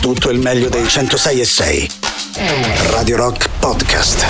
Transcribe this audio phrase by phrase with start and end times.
[0.00, 1.90] tutto il meglio dei 106 e 6.
[2.90, 4.24] Radio Rock Podcast.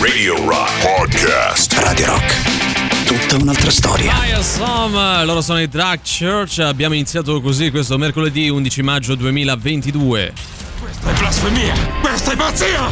[0.00, 1.72] Radio Rock Podcast.
[1.78, 3.06] Radio Rock.
[3.06, 4.12] Tutta un'altra storia.
[4.12, 6.58] Hi, insomma, loro sono i Drag Church.
[6.58, 10.32] Abbiamo iniziato così questo mercoledì 11 maggio 2022.
[10.80, 11.74] Questa è blasfemia!
[12.02, 12.88] Questa è pazzia!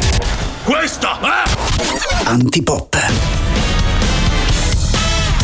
[0.63, 2.25] Questa è...
[2.25, 3.32] Antipop.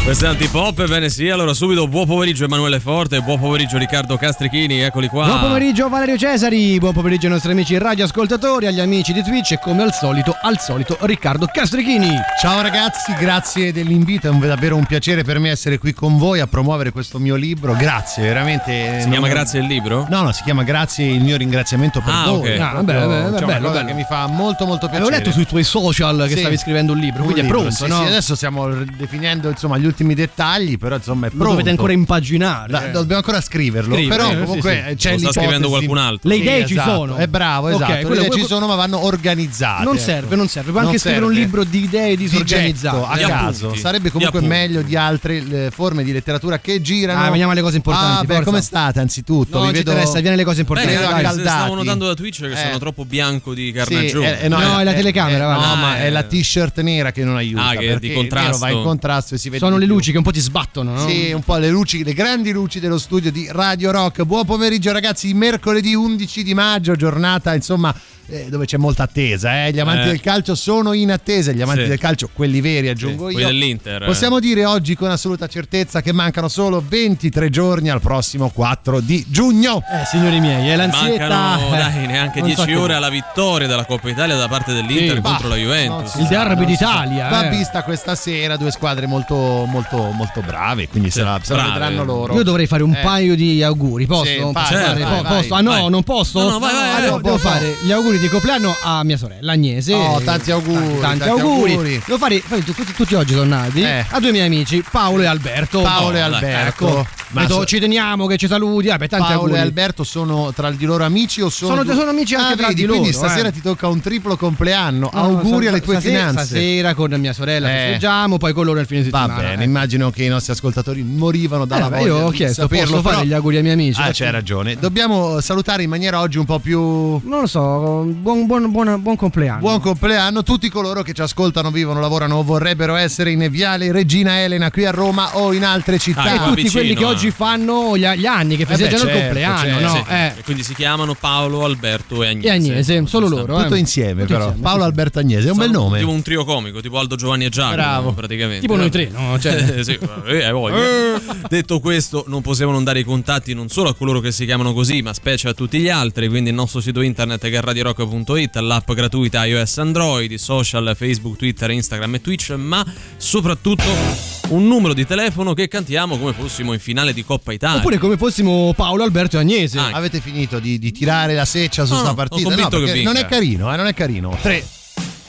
[0.09, 4.81] Questo è Antipop, bene sì, allora subito buon pomeriggio Emanuele Forte, buon pomeriggio Riccardo Castrichini,
[4.81, 5.27] eccoli qua.
[5.27, 9.59] Buon pomeriggio Valerio Cesari, buon pomeriggio ai nostri amici radioascoltatori, agli amici di Twitch e
[9.59, 12.09] come al solito, al solito Riccardo Castrichini.
[12.41, 16.47] Ciao ragazzi, grazie dell'invito, è davvero un piacere per me essere qui con voi a
[16.47, 19.01] promuovere questo mio libro, grazie, veramente.
[19.01, 20.07] Si chiama Grazie il libro?
[20.09, 22.53] No, no, si chiama Grazie il mio ringraziamento per Ah, voi.
[22.55, 22.59] ok.
[22.59, 23.85] Ah, beh, beh, cioè, bello, bello.
[23.85, 25.03] che mi fa molto molto piacere.
[25.03, 26.39] Avevo letto sui tuoi social che Sì.
[26.39, 27.97] stavi scrivendo un libro, Un quindi libro, è pronto, sì, no?
[28.01, 31.51] sì, adesso stiamo definendo insomma gli ultimi dettagli, però insomma è Lo pronto.
[31.53, 32.71] dovete ancora impaginare.
[32.71, 34.95] Da- dobbiamo ancora scriverlo, Scrivere, però eh, comunque sì, sì.
[34.95, 36.29] c'è Lo sta scrivendo qualcun altro.
[36.29, 37.15] Le Sì, idee ci esatto, sono.
[37.15, 37.85] È bravo, esatto.
[37.85, 39.83] quello- le idee quello- ci sono, ma vanno organizzate.
[39.83, 40.03] Non ecco.
[40.03, 40.71] serve, non serve.
[40.71, 41.43] Puoi anche scrivere un serve.
[41.45, 42.95] libro di idee di disorganizzate.
[42.97, 43.79] getto, a Gli caso appunti.
[43.81, 44.55] sarebbe comunque appunti.
[44.57, 48.37] meglio di altre eh, forme di letteratura che girano Ah, veniamo alle cose importanti, ah,
[48.37, 51.41] beh, come state anzitutto No, vi vedo interessa, viene le cose importanti.
[51.41, 52.55] Stavo notando da Twitch che Eh.
[52.55, 54.41] sono troppo bianco di Sì, carnagione.
[54.41, 56.03] eh, No, è la telecamera, eh, no, Ah, ma eh.
[56.05, 58.57] è la t-shirt nera che non aiuta Ah, che è di il contrasto.
[58.57, 59.88] va in contrasto e si vede Sono di le.
[59.89, 61.07] Luci che un po' ti sbattono, no?
[61.07, 64.23] Sì, un po' le luci, le grandi luci dello studio di Radio Rock.
[64.23, 67.93] Buon pomeriggio ragazzi, mercoledì 11 di maggio, giornata insomma
[68.29, 69.65] eh, dove c'è molta attesa.
[69.65, 69.71] eh.
[69.71, 70.11] Gli amanti Eh.
[70.11, 71.87] del calcio sono in attesa, gli amanti Sì.
[71.89, 73.39] del calcio, quelli veri aggiungo Sì, io.
[73.41, 74.05] quelli dell'Inter.
[74.05, 79.25] Possiamo dire oggi con assoluta certezza che mancano solo 23 giorni al prossimo 4 di
[79.27, 79.77] giugno.
[79.91, 81.27] Eh, signori miei, è l'ansietta.
[81.27, 84.47] Mancano eh, dai, neanche non so 10 che- ore alla vittoria della Coppa Italia da
[84.47, 85.21] parte dell'Inter Sì.
[85.21, 86.13] contro Bah, la Juventus.
[86.15, 87.49] non Il derby d'Italia, Va eh.
[87.49, 89.35] vista questa sera due squadre molto
[89.67, 91.79] molto molto brave, quindi se la, se la brave.
[91.79, 92.33] vedranno loro.
[92.35, 93.01] Io dovrei fare un Eh.
[93.01, 94.25] paio di auguri, posso?
[94.25, 94.83] Sì, Posso vai, fare?
[95.03, 95.53] vai, Po- vai, posso?
[95.53, 95.89] Ah no, vai.
[95.89, 96.39] non posso?
[96.39, 97.39] No, no, vai, vai, Ah, vai, devo, vai, vai.
[97.39, 99.93] fare gli auguri di compleanno a mia sorella Agnese.
[99.93, 101.71] Oh, tanti auguri, Tanti, tanti tanti auguri.
[101.71, 102.01] auguri.
[102.05, 104.05] Devo fare poi tutti, tutti oggi sono nati Eh.
[104.09, 105.81] a due miei amici, Paolo e Alberto.
[105.81, 106.87] Paolo e Oh, Alberto.
[106.87, 108.87] Ecco, Ma so- ci teniamo che ci saluti.
[108.87, 109.57] Vabbè, tanti Paolo auguri.
[109.59, 112.55] e Alberto sono tra di loro amici o sono Sono- due- sono amici anche Ah,
[112.55, 113.51] tra vedi, di quindi loro, stasera eh.
[113.51, 115.09] ti tocca un triplo compleanno.
[115.13, 116.45] No, auguri no, alle tue stasera- finanze.
[116.45, 117.77] Stasera con mia sorella Eh.
[117.85, 119.49] festeggiamo, poi con loro il fine Va settimana.
[119.49, 119.65] bene, eh.
[119.65, 123.01] immagino che i nostri ascoltatori morivano dalla Eh, voglia io ho di chiesto, saperlo, posso
[123.01, 124.01] fare però- gli auguri ai miei amici?
[124.01, 124.75] Ah, c'hai ragione.
[124.79, 129.15] Dobbiamo salutare in maniera oggi un po' più Non lo so, buon, buon, buon, buon
[129.15, 129.59] compleanno.
[129.59, 134.39] Buon compleanno tutti coloro che ci ascoltano, vivono, lavorano o vorrebbero essere in Viale Regina
[134.41, 136.21] Elena qui a Roma o in altre città.
[136.23, 137.05] Ah, e tutti vicino, quelli che eh.
[137.19, 139.93] Oggi fanno gli, gli anni, che beh, festeggiano il certo, compleanno, certo, no?
[139.93, 140.33] Sì, Eh.
[140.37, 142.47] e quindi si chiamano Paolo, Alberto e Agnese.
[142.47, 143.61] E Agnese, solo loro.
[143.61, 143.79] Tutto eh.
[143.79, 144.45] insieme Tutto però.
[144.45, 144.83] insieme, Paolo.
[144.83, 145.99] Alberto Agnese, è un bel Sono nome.
[145.99, 148.13] Tipo un trio comico, tipo Aldo Giovanni e Giacomo, Bravo.
[148.13, 148.61] praticamente.
[148.61, 149.37] Tipo noi tre, no?
[149.39, 151.19] Cioè, Eh, sì, eh, hai voglia.
[151.47, 154.73] Detto questo, non possiamo non dare i contatti non solo a coloro che si chiamano
[154.73, 156.27] così, ma specie a tutti gli altri.
[156.29, 161.37] Quindi il nostro sito internet che è radiorock.it, l'app gratuita iOS Android, i social Facebook,
[161.37, 162.85] Twitter, Instagram e Twitch, ma
[163.17, 167.79] soprattutto un numero di telefono che cantiamo come fossimo in finale di Coppa Italia.
[167.79, 169.77] Oppure come fossimo Paolo, Alberto e Agnese.
[169.79, 172.49] Ah, Avete finito di, di tirare la seccia su No, sta no, partita?
[172.55, 173.01] vinca.
[173.03, 174.37] non è carino, eh, non è carino.
[174.41, 174.65] 3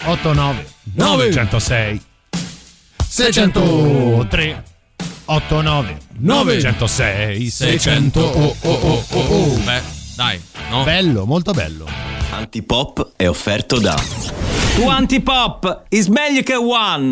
[0.05, 2.01] 8 9 906
[3.07, 4.65] 603
[5.27, 9.57] 8 9 906 600 oh, oh, oh, oh, oh.
[9.59, 9.83] Beh,
[10.17, 10.85] dai, no?
[10.85, 11.87] Bello, molto bello.
[12.33, 14.01] Antipop è offerto da
[14.77, 17.11] Tu antipop, is meglio che one.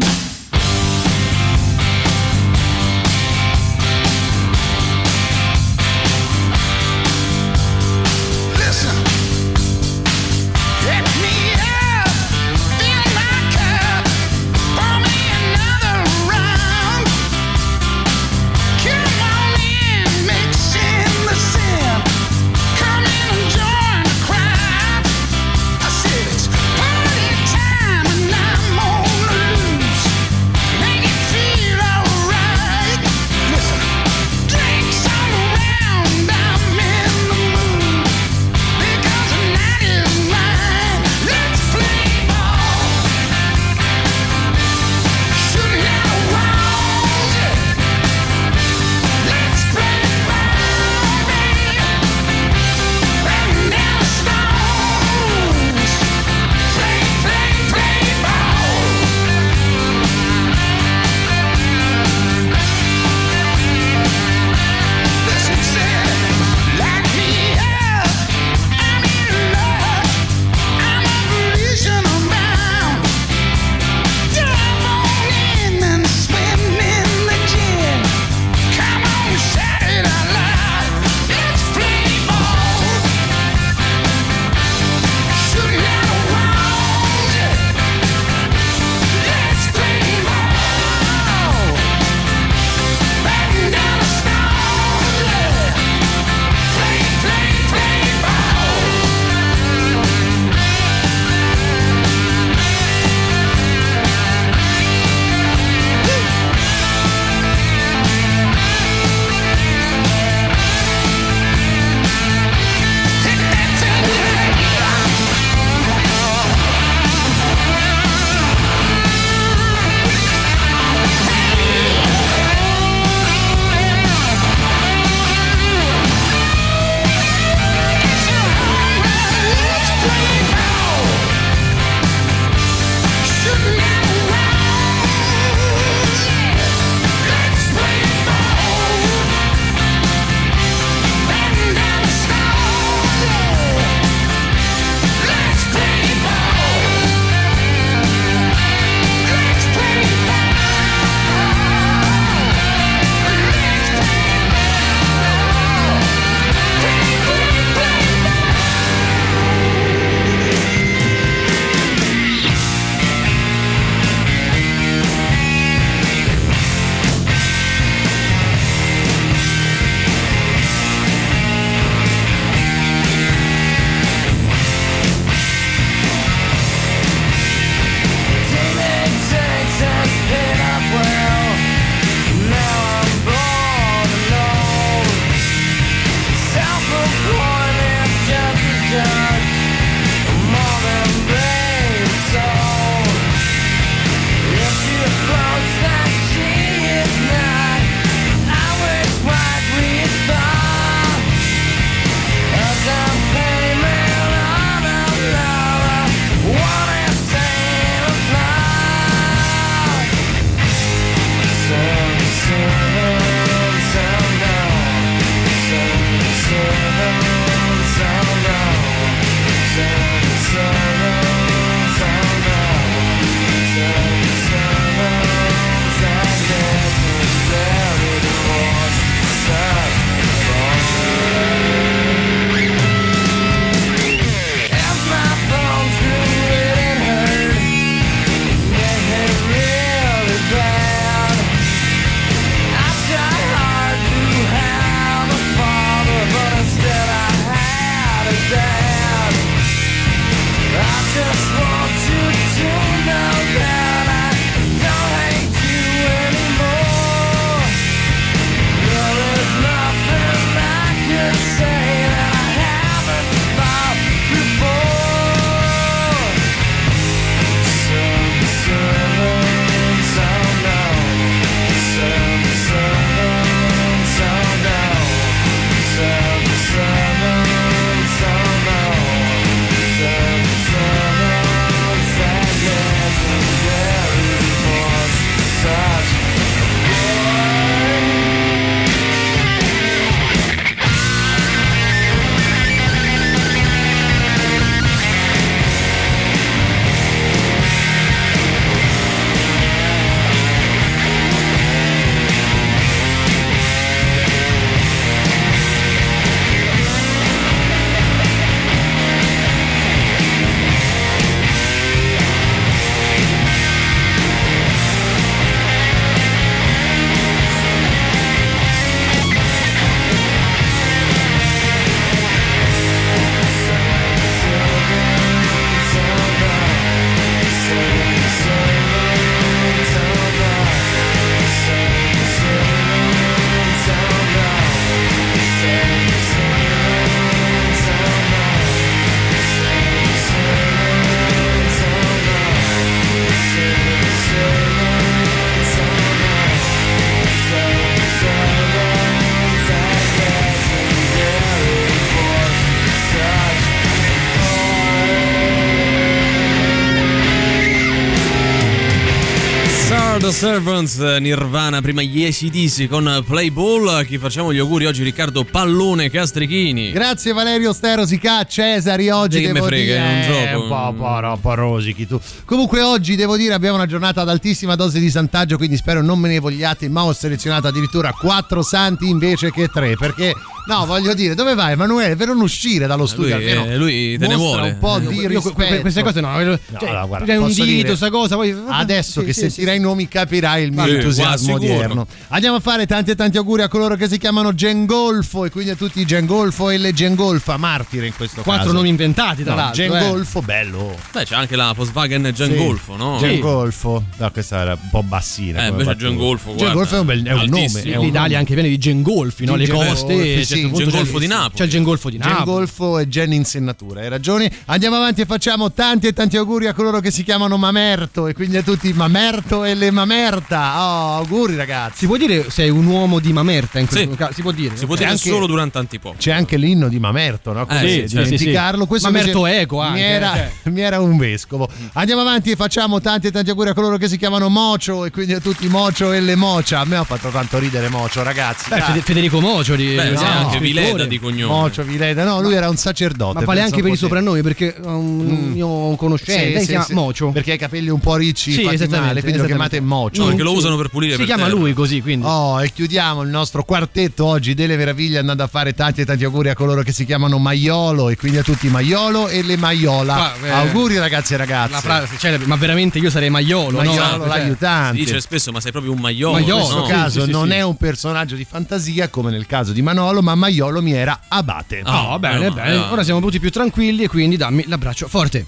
[360.19, 364.05] The Servants, Nirvana, prima gli ACDC con Play Ball.
[364.05, 365.05] Chi facciamo gli auguri oggi?
[365.05, 366.91] Riccardo Pallone Castrichini.
[366.91, 369.99] Grazie Valerio Sterosica, Cesari, oggi Che me devo frega, dire...
[369.99, 370.63] è un Eh, gioco.
[370.65, 372.21] Un po', po', no, po' rosichi tu.
[372.45, 376.19] Comunque oggi devo dire abbiamo una giornata ad altissima dose di santaggio, quindi spero non
[376.19, 380.35] me ne vogliate, ma ho selezionato addirittura quattro santi invece che tre, perché
[380.67, 382.17] no, voglio dire, dove vai Emanuele?
[382.17, 384.71] Per non uscire dallo studio lui, almeno eh, lui te ne vuole.
[384.71, 385.81] un po' di Io rispetto.
[385.81, 389.27] queste cose no, cioè, no, guarda, c'è un dito, dire- sta cosa, poi Adesso Sì,
[389.27, 392.07] che sì, sentirai sì, i nomi capirai il mio Sì, entusiasmo odierno.
[392.29, 395.71] Andiamo a fare tanti e tanti auguri a coloro che si chiamano Gengolfo e quindi
[395.71, 398.77] a tutti i Gengolfo e le Gengolfa, martire in questo Quattro caso.
[398.77, 399.83] nomi inventati, tra No, l'altro.
[399.83, 399.89] eh.
[399.89, 400.97] Gengolfo, bello.
[401.13, 403.19] Beh, c'è anche la Volkswagen Gengolfo, no?
[403.19, 404.05] Gengolfo.
[404.17, 405.65] No, questa era un po' bassina.
[405.65, 405.97] Eh, invece.
[405.97, 406.65] Gengolfo, guarda.
[406.67, 407.67] Gengolfo è un, bel, è un nome.
[407.83, 408.35] È un L'Italia nome.
[408.37, 409.57] anche piena di gengolfi, no?
[409.57, 410.15] Di Le coste.
[410.15, 411.55] sì, c'è sì, certo Gengolfo di Napoli.
[411.57, 412.37] C'è il gengolfo di Napoli.
[412.37, 414.51] Gengolfo e Gen insennatura, hai ragione.
[414.67, 418.35] Andiamo avanti e facciamo tanti e tanti auguri a coloro che si chiamano Mamerto e
[418.35, 420.81] quindi a tutti Mamerto e le Mamerta.
[420.83, 421.99] Oh, auguri ragazzi.
[421.99, 424.17] Si può dire sei un uomo di Mamerta in questo Sì.
[424.17, 424.33] caso?
[424.33, 424.77] Si può dire?
[424.77, 426.17] Si può dire anche- solo durante antipop.
[426.17, 427.67] C'è anche l'inno di Mamerto, no?
[427.67, 428.87] Come Eh, sì, dimenticarlo.
[428.87, 430.51] Questo Mamerto invece Eco anche, Mi era, cioè.
[430.71, 431.69] mi era un vescovo.
[431.95, 435.11] Andiamo avanti e facciamo tanti e tanti auguri a coloro che si chiamano Mocio e
[435.11, 436.81] quindi a tutti Mocio e le Mocia.
[436.81, 438.69] A me ha fatto tanto ridere Mocio, ragazzi.
[438.69, 438.81] Beh.
[438.81, 440.59] Fede- Federico Mocio di Beh, eh, sì, no, anche.
[440.59, 441.53] Vileda di cognome.
[441.53, 443.41] Mocio Vileda, no, lui era un sacerdote.
[443.41, 446.95] Ma vale anche per i soprannomi perché un mio conoscente Sì, si sì, chiama sì.
[446.95, 447.29] Mocio.
[447.31, 450.21] Perché ha i capelli un po' ricci, Sì, esattamente, male, quindi lo chiamate Mocio.
[450.23, 451.57] No, perché lo usano per pulire Si per chiama terra.
[451.57, 452.25] lui così, quindi.
[452.25, 456.23] Oh, e chiudiamo il nostro quartetto oggi delle meraviglie andando a fare tanti e tanti
[456.25, 460.15] auguri a coloro che si chiamano Maiolo e quindi a tutti Maiolo e le Maiola.
[460.15, 461.73] Qua, eh, auguri ragazzi e ragazze.
[461.73, 463.93] La frase celebre, ma veramente io sarei Maiolo, no?
[463.93, 464.99] Maiolo Cioè, l'aiutante.
[464.99, 466.35] Si dice spesso, ma sei proprio un maiolo.
[466.35, 466.87] Maiolo, in questo no?
[466.87, 467.55] caso sì, sì, non sì.
[467.55, 471.81] è un personaggio di fantasia come nel caso di Manolo, ma Maiolo mi era abate.
[471.85, 472.77] Ah, Oh, bene, bene.
[472.91, 475.47] Ora siamo tutti più tranquilli e quindi dammi l'abbraccio forte.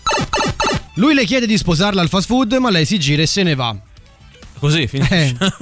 [0.94, 3.54] Lui le chiede di sposarla al fast food, ma lei si gira e se ne
[3.54, 3.75] va.
[4.61, 5.35] Così finisce Eh.
[5.38, 5.52] la.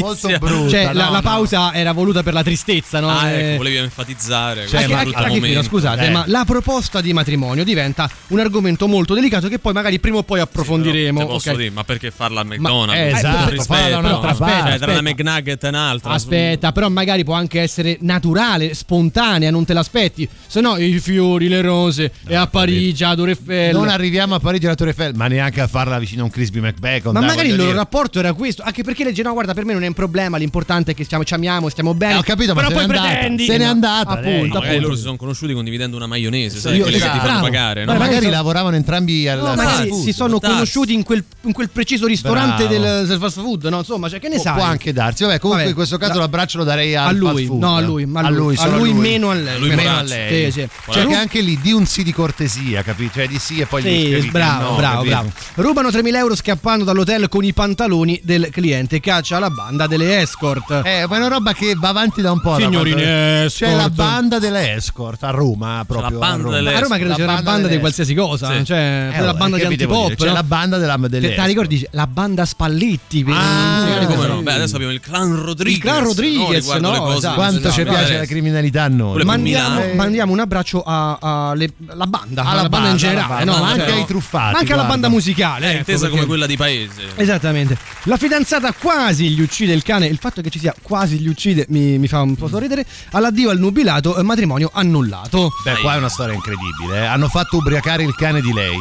[0.00, 0.68] Molto brutta.
[0.70, 1.22] Cioè, la, no, la no.
[1.22, 3.10] pausa era voluta per la tristezza, no?
[3.10, 5.62] Ah, Eh, ecco, volevi enfatizzare Cioè, ma- brutto anche qui, no, momento.
[5.68, 6.10] scusate, Eh.
[6.10, 10.22] ma la proposta di matrimonio diventa un argomento molto delicato che poi magari prima o
[10.22, 11.20] poi approfondiremo.
[11.20, 11.56] Te posso ok?
[11.56, 12.94] dire, ma perché farla al McDonald's?
[13.00, 13.98] eh, Con esatto, rispetto.
[13.98, 14.76] un'altra Cioè, parte.
[14.78, 15.02] tra una Aspetta.
[15.02, 16.10] McNugget e un'altra.
[16.12, 20.28] Aspetta, però magari può anche essere naturale, spontanea, non te l'aspetti.
[20.46, 23.74] Se no, i fiori, le rose, e a Parigi, a Torre Eiffel.
[23.74, 26.60] Non arriviamo a Parigi alla Torre Eiffel, ma neanche a farla vicino a un Crispy
[26.60, 27.12] McBacon.
[27.12, 29.72] Ma dai, magari il loro rapporto era questo, anche perché legge no, guarda, per me
[29.72, 32.14] non è un problema, l'importante è che stiamo, ci amiamo, stiamo bene.
[32.14, 33.08] Eh, ho capito, ma però poi andata.
[33.08, 33.44] pretendi.
[33.44, 34.28] Se n'è andata, Appunto.
[34.30, 34.80] No, magari appunto.
[34.82, 37.26] loro si sono conosciuti condividendo una maionese, sai, Io- quelle che ti esatto.
[37.26, 37.98] fanno pagare, Ma no?
[37.98, 40.02] magari so- lavoravano entrambi al No, fast magari food.
[40.02, 42.82] si sono conosciuti in quel, in quel preciso ristorante Bravo.
[42.84, 43.78] del, del fast food, no?
[43.78, 44.54] Insomma, cioè, che ne sai?
[44.54, 45.22] può anche darsi.
[45.24, 48.06] Vabbè, comunque Vabbè, in questo caso la- l'abbraccio lo darei a lui, no, a lui,
[48.06, 49.58] ma a lui, a lui meno a lei.
[49.58, 50.50] lui meno a lei.
[50.52, 50.68] Sì, sì.
[50.92, 53.14] Cioè, che anche lì di un sì di cortesia, capito?
[53.14, 55.32] Cioè di sì e poi gli Sì, bravo, no, bravo, bravo.
[55.54, 60.82] Rubano 3.000 euro scappando dall'hotel con i pantaloni del cliente caccia la banda delle escort.
[60.84, 62.56] Eh, ma è una roba che va avanti da un po'.
[62.56, 63.92] Signorini da quando- C'è la escort.
[63.92, 66.18] banda delle escort a Roma, proprio.
[66.18, 66.54] banda a Roma.
[66.56, 68.64] delle a Roma credo La sia una banda banda di qualsiasi cosa, Sì.
[68.64, 70.02] cioè Eh, la banda di che antipop.
[70.04, 70.16] dire?
[70.16, 70.32] C'è no?
[70.32, 71.48] la banda della, delle Te, te la escort.
[71.48, 71.86] ricordi?
[71.92, 73.24] La banda Spalletti.
[73.28, 74.28] Ah, sì, Eh, come sì.
[74.28, 74.42] no?
[74.42, 75.76] Beh, adesso abbiamo il clan Rodriguez.
[75.76, 76.90] Il clan Rodriguez, no?
[76.92, 77.28] No, cose esatto.
[77.28, 79.16] che Quanto ci piace la criminalità a noi.
[79.16, 83.58] Per Mandiamo, un abbraccio alla banda, Alla banda, banda, in generale, alla banda, no?
[83.62, 85.66] ma anche Cioè, ai truffati, Anche alla banda musicale.
[85.66, 87.02] È ecco, intesa come quella di paese.
[87.16, 87.76] Esattamente.
[88.04, 90.06] La fidanzata quasi gli uccide il cane.
[90.06, 92.84] Il fatto che ci sia quasi gli uccide mi, mi fa un po' sorridere.
[93.12, 95.50] All'addio al nubilato, matrimonio annullato.
[95.62, 97.02] Beh, qua è una storia incredibile.
[97.02, 97.06] eh.
[97.06, 98.76] Hanno fatto ubriacare il cane di lei.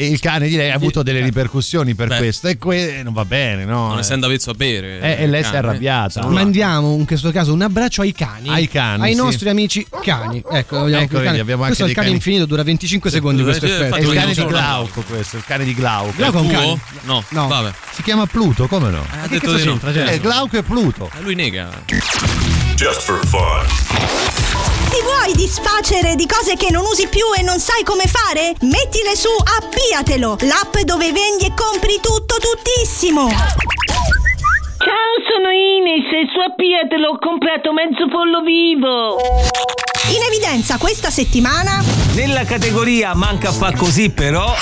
[0.00, 2.18] E il cane di lei ha avuto delle ripercussioni per Beh.
[2.18, 2.46] questo.
[2.46, 3.88] E que- non va bene, no?
[3.88, 4.00] Non Eh.
[4.00, 5.00] essendo avvezzo a bere.
[5.00, 5.66] Eh, e lei si è cane.
[5.66, 6.24] arrabbiata.
[6.28, 8.48] Mandiamo in questo caso un abbraccio ai cani.
[8.48, 9.16] Ai cani, Ai sì.
[9.20, 10.40] nostri amici cani.
[10.48, 11.24] Ecco, vogliamo Ecco, il cane.
[11.30, 12.14] vedi, abbiamo questo è anche il dei cane cani.
[12.14, 13.94] infinito, dura 25 secondi questo Eh, effetto.
[13.96, 16.12] È il cane di Glauco questo, il cane di Glauco.
[16.14, 16.80] Glauco è un cane.
[17.02, 17.48] No, No.
[17.48, 17.72] vabbè.
[17.92, 19.00] Si chiama Pluto, come no?
[19.00, 19.80] Ha Che detto di no.
[19.80, 21.10] Cioè, Eh, Glauco e Pluto.
[21.18, 21.70] Eh, Lui nega.
[22.76, 24.77] Just for fun.
[24.88, 28.54] Ti vuoi disfacere di cose che non usi più e non sai come fare?
[28.62, 33.28] Mettile su Appiatelo, l'app dove vendi e compri tutto tuttissimo.
[33.28, 39.20] Ciao, sono Ines e su Appiatelo ho comprato mezzo pollo vivo.
[40.08, 44.54] In evidenza questa settimana Nella categoria manca fa così però.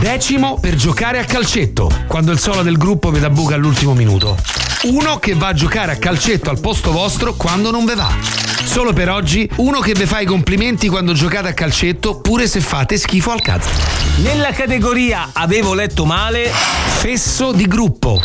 [0.00, 4.38] Decimo per giocare a calcetto, quando il solo del gruppo vi dà buca all'ultimo minuto.
[4.84, 8.43] Uno che va a giocare a calcetto al posto vostro quando non ve va.
[8.64, 12.60] Solo per oggi, uno che vi fa i complimenti quando giocate a calcetto, pure se
[12.60, 13.68] fate schifo al cazzo.
[14.16, 16.50] Nella categoria avevo letto male.
[16.50, 18.20] Fesso di gruppo.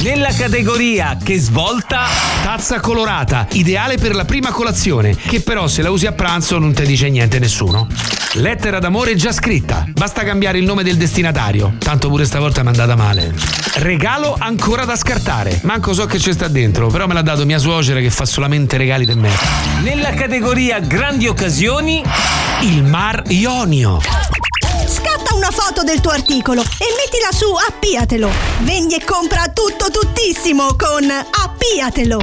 [0.00, 2.06] Nella categoria che svolta.
[2.42, 6.72] Tazza colorata, ideale per la prima colazione, che però se la usi a pranzo non
[6.72, 7.86] ti dice niente nessuno.
[8.34, 12.70] Lettera d'amore già scritta, basta cambiare il nome del destinatario, tanto pure stavolta mi è
[12.70, 13.34] andata male.
[13.74, 17.58] Regalo ancora da scartare, manco so che c'è sta dentro, però me l'ha dato mia
[17.58, 19.30] suocera che fa solamente regali di me.
[19.82, 22.02] Nella categoria grandi occasioni.
[22.62, 24.00] Il Mar Ionio.
[24.86, 28.28] scatta una foto del tuo articolo e mettila su Appiatelo.
[28.62, 32.18] Vendi e compra tutto tuttissimo con Appiatelo.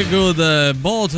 [0.00, 0.72] So feel good, eh,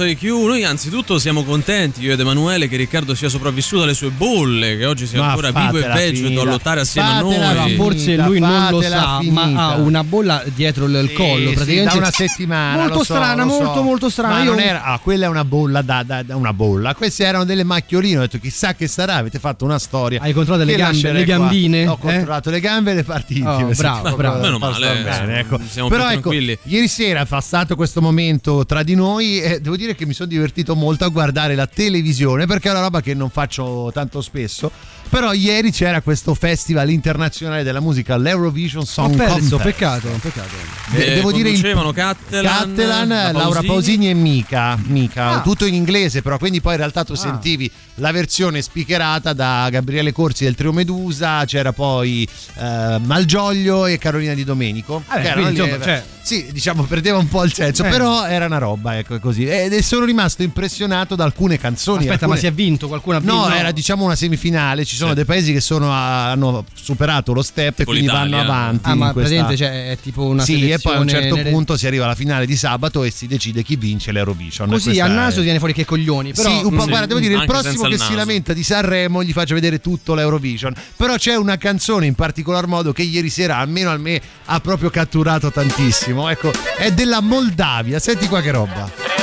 [0.07, 0.23] both IQ.
[0.47, 4.85] Noi anzitutto siamo contenti, io ed Emanuele, che Riccardo sia sopravvissuto alle sue bolle, che
[4.87, 7.63] oggi sia Ma ancora vivo e vegeto a lottare assieme Fatela a noi.
[7.65, 7.83] finita.
[7.83, 9.47] Forse lui non lo sa, finita.
[9.47, 11.49] ma ha una bolla dietro il Sì, collo.
[11.49, 12.77] sì, praticamente da una settimana.
[12.79, 13.63] Molto lo so, strana, lo so.
[13.63, 14.35] molto, molto strana.
[14.35, 16.95] Ma Io- non era, ah, quella è una bolla da, da- da una bolla.
[16.95, 18.19] Queste erano delle macchioline.
[18.19, 19.17] Ho detto chissà che sarà.
[19.17, 20.21] Avete fatto una storia.
[20.21, 21.37] Hai controllato le gambe, le qua.
[21.37, 21.87] gambine?
[21.87, 21.99] Ho eh?
[21.99, 23.75] controllato le gambe e le parti Oh, intime.
[23.75, 24.41] sì, bravo, bravo.
[24.41, 25.59] Meno male, star bene, eh, ecco.
[25.69, 26.59] siamo Però più ecco, tranquilli.
[26.65, 30.29] ieri sera è passato questo momento tra di noi e devo dire che mi sono
[30.29, 34.71] divertito molto a guardare la televisione perché è una roba che non faccio tanto spesso.
[35.13, 39.63] Però ieri c'era questo festival internazionale della musica, l'Eurovision Ho Song perso, Contest.
[39.63, 40.49] peccato, peccato.
[40.89, 44.09] De- Eh, devo dire il Cattelan, Cattelan, la Laura Pausini.
[44.09, 45.41] E Mica, Mica Ah.
[45.43, 50.13] tutto in inglese però quindi poi in realtà tu sentivi la versione speakerata da Gabriele
[50.13, 52.27] Corsi del Trio Medusa c'era poi
[52.59, 56.85] eh, Malgioglio e Carolina Di Domenico che erano quindi, lì, insomma, eh, cioè- sì diciamo
[56.85, 57.91] perdeva un po' il senso Eh.
[57.91, 62.27] però era una roba ecco così ed e sono rimasto impressionato da alcune canzoni Aspetta,
[62.27, 62.89] ma alcune- si è vinto?
[62.89, 63.35] Qualcuno ha vinto?
[63.35, 64.85] No, era diciamo una semifinale.
[64.85, 65.15] Ci sono Sì.
[65.15, 68.45] dei paesi che sono hanno superato lo step e Tipo quindi vanno l'Italia.
[68.45, 68.89] avanti.
[68.89, 71.35] Ah, in ma questa- praticamente cioè, è tipo una sì, e poi a un certo
[71.37, 74.69] nere- punto si arriva alla finale di sabato e si decide chi vince l'Eurovision.
[74.69, 76.33] Così a è- naso ti viene fuori che coglioni.
[76.33, 78.63] Però, sì, un po', sì, guarda, devo dire, il prossimo che il si lamenta di
[78.63, 80.75] Sanremo gli faccio vedere tutto l'Eurovision.
[80.97, 84.91] Però c'è una canzone in particolar modo che ieri sera, almeno a me, ha proprio
[84.91, 86.29] catturato tantissimo.
[86.29, 87.99] Ecco, è della Moldavia.
[87.99, 89.22] Senti qua che roba.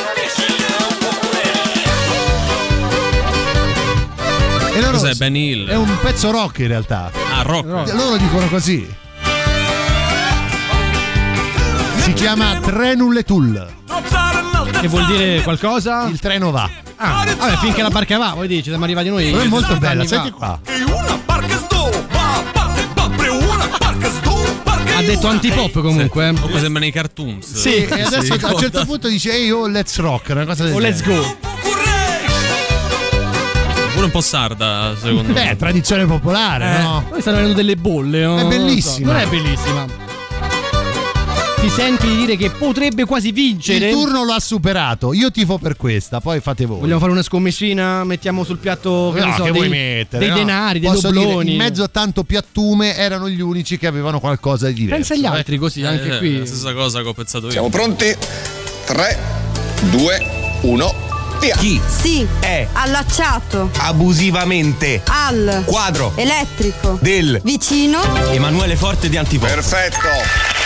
[4.73, 5.67] E loro- Cos'è, Ben Hill?
[5.67, 7.12] È un pezzo rock in realtà.
[7.36, 7.65] Ah, rock.
[7.93, 8.88] Loro dicono così.
[11.97, 13.67] Si chiama Trenulletul.
[14.79, 16.08] che vuol dire qualcosa?
[16.08, 16.69] Il treno va.
[16.97, 19.29] Ah, vabbè, finché la barca va, vuoi dire, ci siamo arrivati noi.
[19.29, 20.60] È molto 60 bella, senti qua.
[24.95, 26.27] Ha detto antipop comunque.
[26.27, 26.34] eh.
[26.34, 27.53] Comunque sembra nei cartoons.
[27.53, 30.73] Sì, e adesso a un certo punto dice ehi oh let's rock, una cosa del
[30.73, 31.21] Oh, let's genere.
[31.21, 31.38] go.
[33.99, 35.55] Pure un po' sarda, secondo Beh, me.
[35.57, 37.05] tradizione popolare, no?
[37.09, 38.21] Poi stanno venendo delle bolle.
[38.23, 38.38] no?
[38.39, 39.12] È bellissima.
[39.12, 39.85] Non è bellissima.
[41.59, 43.89] Ti senti dire che potrebbe quasi vincere?
[43.89, 45.12] Il turno lo ha superato.
[45.12, 46.79] Io tifo per questa, poi fate voi.
[46.79, 48.05] Vogliamo fare una scommessina?
[48.05, 50.19] Mettiamo sul piatto che No, so, che dei, vuoi mettere?
[50.19, 50.35] dei no?
[50.35, 51.51] denari, dei Posso dire, dobloni.
[51.51, 54.95] in mezzo a tanto piattume erano gli unici che avevano qualcosa di diverso.
[54.95, 56.39] Pensa agli altri così, anche Eh, qui.
[56.39, 57.51] La stessa cosa che ho pensato io.
[57.51, 58.15] Siamo pronti?
[58.85, 59.17] 3,
[59.91, 60.25] 2,
[60.62, 60.93] 1,
[61.39, 61.56] via!
[61.58, 62.28] Chi Sì.
[62.39, 63.69] è Allacciato.
[63.78, 65.63] abusivamente Al.
[65.65, 66.97] quadro Elettrico.
[67.02, 67.99] del Vicino.
[68.32, 69.49] Emanuele Forte di Antipop?
[69.49, 70.59] Perfetto!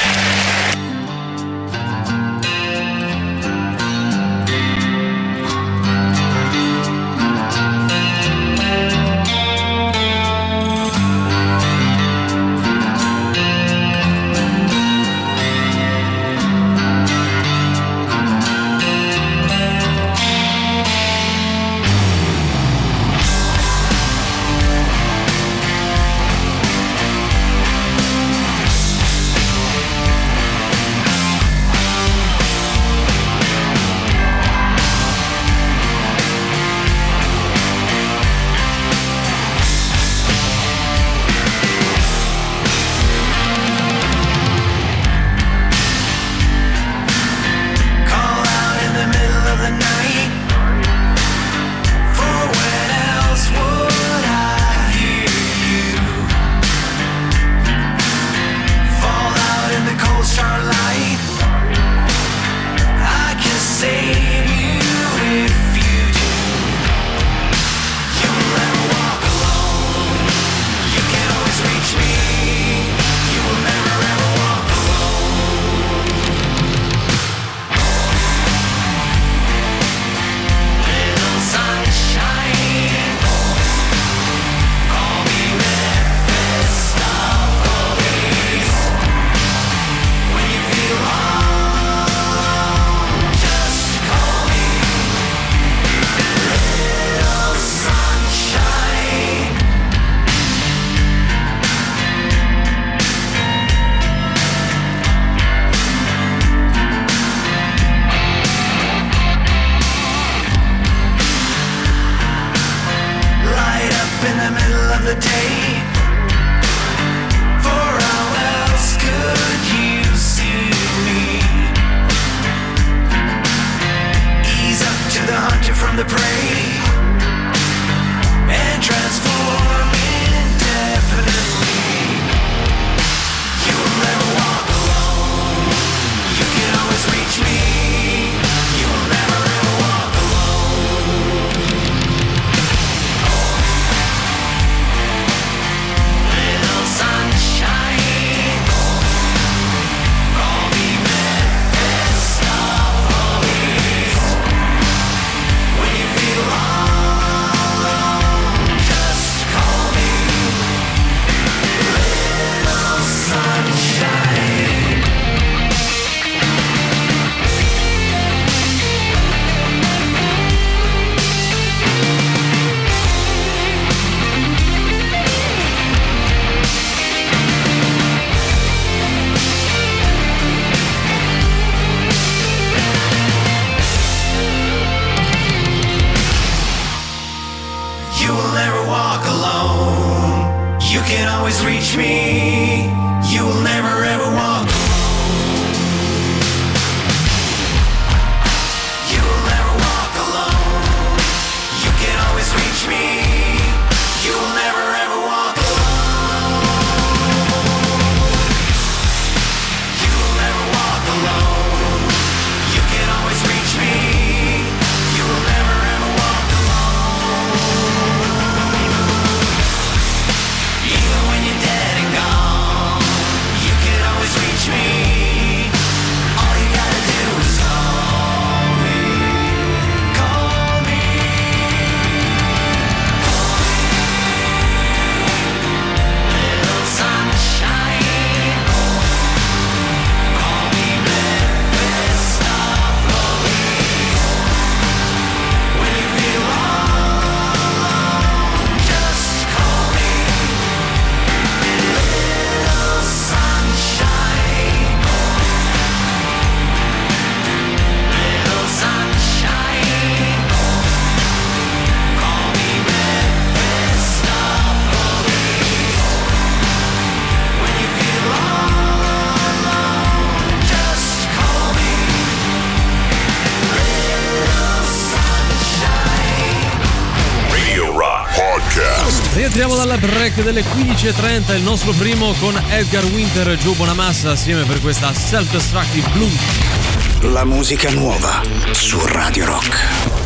[280.34, 285.14] break delle 15.30, il nostro primo con Edgar Winter e Joe Bonamassa assieme per questa
[285.14, 287.32] Self-Destructive Blue.
[287.32, 288.42] La musica nuova
[288.72, 290.23] su Radio Rock.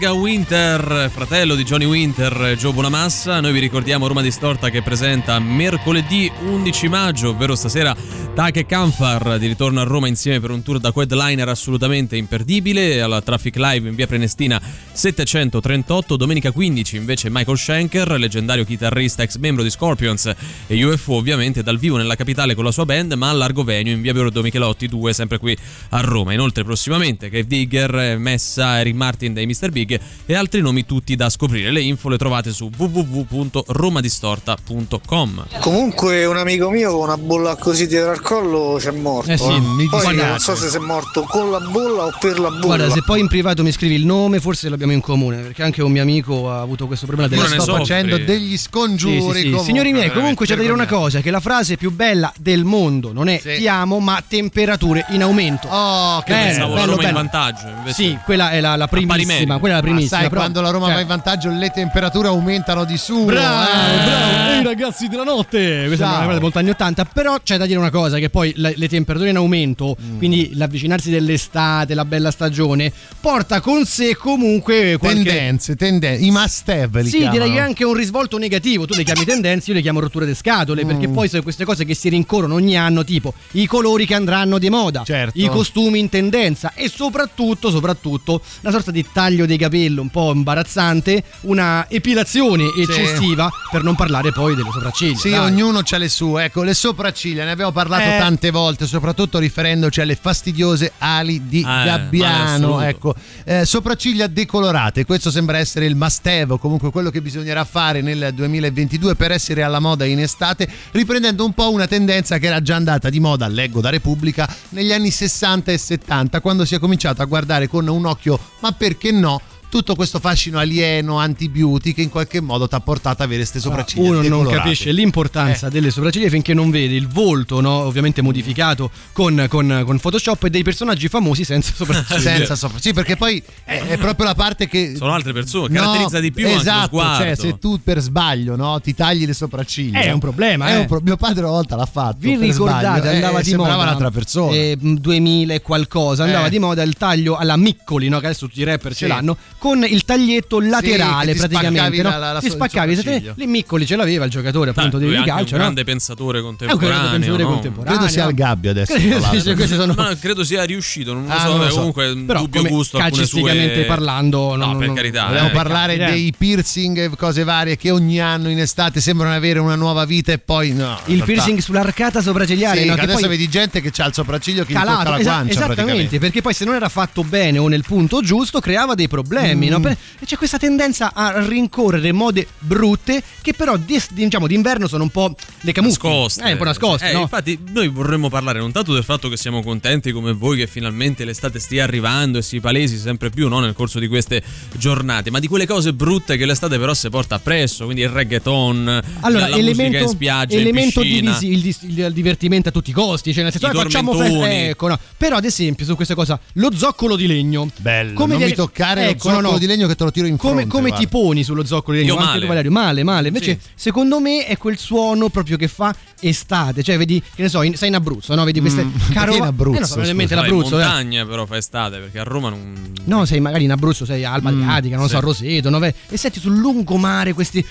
[0.00, 0.17] Go.
[0.28, 3.40] Winter, fratello di Johnny Winter, Joe Bonamassa.
[3.40, 7.96] Noi vi ricordiamo Roma Distorta che presenta mercoledì 11 maggio, ovvero stasera,
[8.34, 13.00] Tak e Canfar di ritorno a Roma insieme per un tour da quedliner assolutamente imperdibile
[13.00, 14.60] alla Traffic Live in via Prenestina
[14.92, 16.16] 738.
[16.16, 20.32] Domenica 15 invece Michael Schenker, leggendario chitarrista ex membro di Scorpions
[20.66, 23.94] e UFO ovviamente dal vivo nella capitale con la sua band ma a largo venue
[23.94, 25.56] in via Beordo Michelotti 2 sempre qui
[25.88, 26.32] a Roma.
[26.32, 29.70] Inoltre prossimamente Cave Digger, Messa, Eric Martin dei Mr.
[29.70, 29.98] Big
[30.30, 31.70] e altri nomi tutti da scoprire.
[31.70, 35.46] Le info le trovate su www.romadistorta.com.
[35.60, 39.30] Comunque un amico mio con una bolla così dietro al collo c'è morto.
[39.30, 39.58] Eh sì, eh.
[39.58, 40.28] mi Poi dispiace.
[40.28, 42.66] non so se si è morto con la bolla o per la bolla.
[42.66, 45.82] Guarda, se poi in privato mi scrivi il nome, forse l'abbiamo in comune, perché anche
[45.82, 49.20] un mio amico ha avuto questo problema della sto facendo degli scongiuri.
[49.20, 49.42] Sì, sì, sì.
[49.44, 52.64] comunque, Signori miei, comunque c'è da dire una cosa: che la frase più bella del
[52.64, 55.68] mondo non è ti amo, ma temperature in aumento.
[55.68, 57.28] Oh, che bello, Pensavo la bello, Roma in bello.
[57.28, 57.66] vantaggio.
[57.68, 59.58] Invece Sì, quella è la, la primissima.
[59.58, 60.17] Quella è la Ma primissima.
[60.20, 63.24] Sai, però- quando la Roma cioè, va in vantaggio, le temperature aumentano di su.
[63.24, 64.04] Bravo, eh.
[64.04, 65.84] bravo, ehi ragazzi della notte!
[65.86, 66.16] Questa è Ciao.
[66.18, 68.88] una cosa molto anni 80, però c'è da dire una cosa, che poi le, le
[68.88, 70.18] temperature in aumento, Mm.
[70.18, 75.22] quindi l'avvicinarsi dell'estate, la bella stagione, porta con sé comunque qualche...
[75.24, 77.32] Tendenze, tendenze, i must have li Sì, chiamano.
[77.38, 78.86] direi che anche un risvolto negativo.
[78.86, 80.84] Tu le chiami tendenze, io le chiamo rotture di scatole.
[80.84, 80.88] Mm.
[80.88, 84.58] Perché poi sono queste cose che si rincorrono ogni anno, tipo i colori che andranno
[84.58, 85.38] di moda, Certo.
[85.38, 90.32] i costumi in tendenza e soprattutto, soprattutto, una sorta di taglio dei capelli un po'
[90.32, 95.16] imbarazzante, una epilazione eccessiva, per non parlare poi delle sopracciglia.
[95.16, 95.38] Sì, dai.
[95.40, 96.44] ognuno ha le sue.
[96.44, 98.18] Ecco, le sopracciglia, ne abbiamo parlato Eh.
[98.18, 102.80] tante volte, soprattutto riferendoci alle fastidiose ali di male gabbiano.
[102.82, 107.64] Ecco, Eh, sopracciglia decolorate, questo sembra essere il must have, o comunque quello che bisognerà
[107.64, 112.46] fare nel 2022 per essere alla moda in estate, riprendendo un po' una tendenza che
[112.46, 116.74] era già andata di moda, leggo da Repubblica, negli anni 60 e 70, quando si
[116.74, 119.40] è cominciato a guardare con un occhio, ma perché no?
[119.70, 123.60] Tutto questo fascino alieno, anti-beauty che in qualche modo ti ha portato ad avere queste
[123.60, 125.70] sopracciglia Uno non capisce l'importanza Eh.
[125.70, 127.70] delle sopracciglia finché non vede il volto, no?
[127.84, 132.18] ovviamente modificato con, con- con Photoshop e dei personaggi famosi senza sopracciglia.
[132.18, 132.78] senza sopra.
[132.80, 136.32] Sì, perché poi è, è proprio la parte che sono altre persone, No, caratterizza di
[136.32, 140.68] più esatto, cioè se tu per sbaglio no, ti tagli le sopracciglia È un problema,
[140.68, 140.78] È eh.
[140.78, 143.76] un pro- mio padre una volta l'ha fatto Vi ricordate, sbaglio, andava eh, di moda
[143.76, 146.50] un'altra persona eh, 2000 e qualcosa, andava Eh.
[146.50, 148.18] di moda il taglio alla Miccoli, no?
[148.20, 148.98] che adesso tutti i rapper Sì.
[149.00, 152.02] ce l'hanno, con il taglietto laterale ti praticamente.
[152.02, 152.10] no?
[152.10, 153.32] la- la- la ti spaccavi, il esattamente.
[153.36, 155.64] le Miccoli ce l'aveva il giocatore appunto Lui di calcio, un no?
[155.64, 157.10] grande pensatore È un grande contemporaneo.
[157.10, 157.48] pensatore no?
[157.50, 157.98] contemporaneo.
[157.98, 161.32] credo sia al gabbio adesso Sì, sì, queste sono- Ma credo sia riuscito, non lo
[161.32, 161.74] Ah, so, non lo so.
[161.76, 165.26] comunque un Però dubbio come gusto alcune calcisticamente sue parlando, No, per carità.
[165.26, 165.50] Volevo eh.
[165.50, 166.10] parlare eh.
[166.12, 170.32] dei piercing e cose varie che ogni anno in estate sembrano avere una nuova vita
[170.32, 170.98] e poi no.
[171.06, 172.92] il piercing sull'arcata sopraccigliare, Sì, no?
[172.94, 176.18] adesso poi- vedi gente che ha il sopracciglio che gli tocca calato la guancia esattamente
[176.18, 179.68] perché poi se non era fatto bene o nel punto giusto creava dei problemi Mm.
[179.70, 179.80] no?
[179.80, 185.02] Per- e c'è questa tendenza a rincorrere mode brutte che però di- diciamo d'inverno sono
[185.04, 186.42] un po' le camuffi nascoste.
[186.44, 187.20] eh, un po' nascoste Eh, no?
[187.22, 191.24] Infatti, noi vorremmo parlare non tanto del fatto che siamo contenti come voi che finalmente
[191.24, 194.42] l'estate stia arrivando e si palesi sempre più no, nel corso di queste
[194.76, 199.02] giornate, ma di quelle cose brutte che l'estate però si porta appresso, quindi il reggaeton,
[199.20, 202.92] allora, la, elemento, in spiaggia, elemento in divisi- il, dis- il divertimento a tutti i
[202.92, 204.98] costi, cioè nel senso "Eh, facciamo festa, ecco, no.
[205.16, 207.68] Però ad esempio su questa cosa, lo zoccolo di legno.
[207.78, 209.58] Bello, Come non mi toccare ecco, zoccolo no.
[209.58, 210.68] di legno che te lo tiro in Come, fronte.
[210.68, 211.04] come guarda.
[211.04, 212.14] ti poni sullo zoccolo di legno?
[212.14, 212.46] Io male.
[212.46, 213.28] Valerio, male, male.
[213.28, 213.68] Invece, Sì.
[213.74, 216.82] secondo me è quel suono proprio che fa estate.
[216.82, 218.44] Cioè, vedi, che ne so, in- sei in Abruzzo, no?
[218.44, 220.74] Vedi queste Mm, perché in Abruzzo, Eh, no, so, in mente Vai, l'Abruzzo.
[220.76, 220.84] in eh.
[220.84, 224.32] montagna però fa estate perché a Roma non No, sei magari in Abruzzo, sei a
[224.32, 225.12] Alba Adriatica, non sì.
[225.12, 225.82] so, a Roseto, no?
[225.84, 227.64] E senti sul lungomare questi.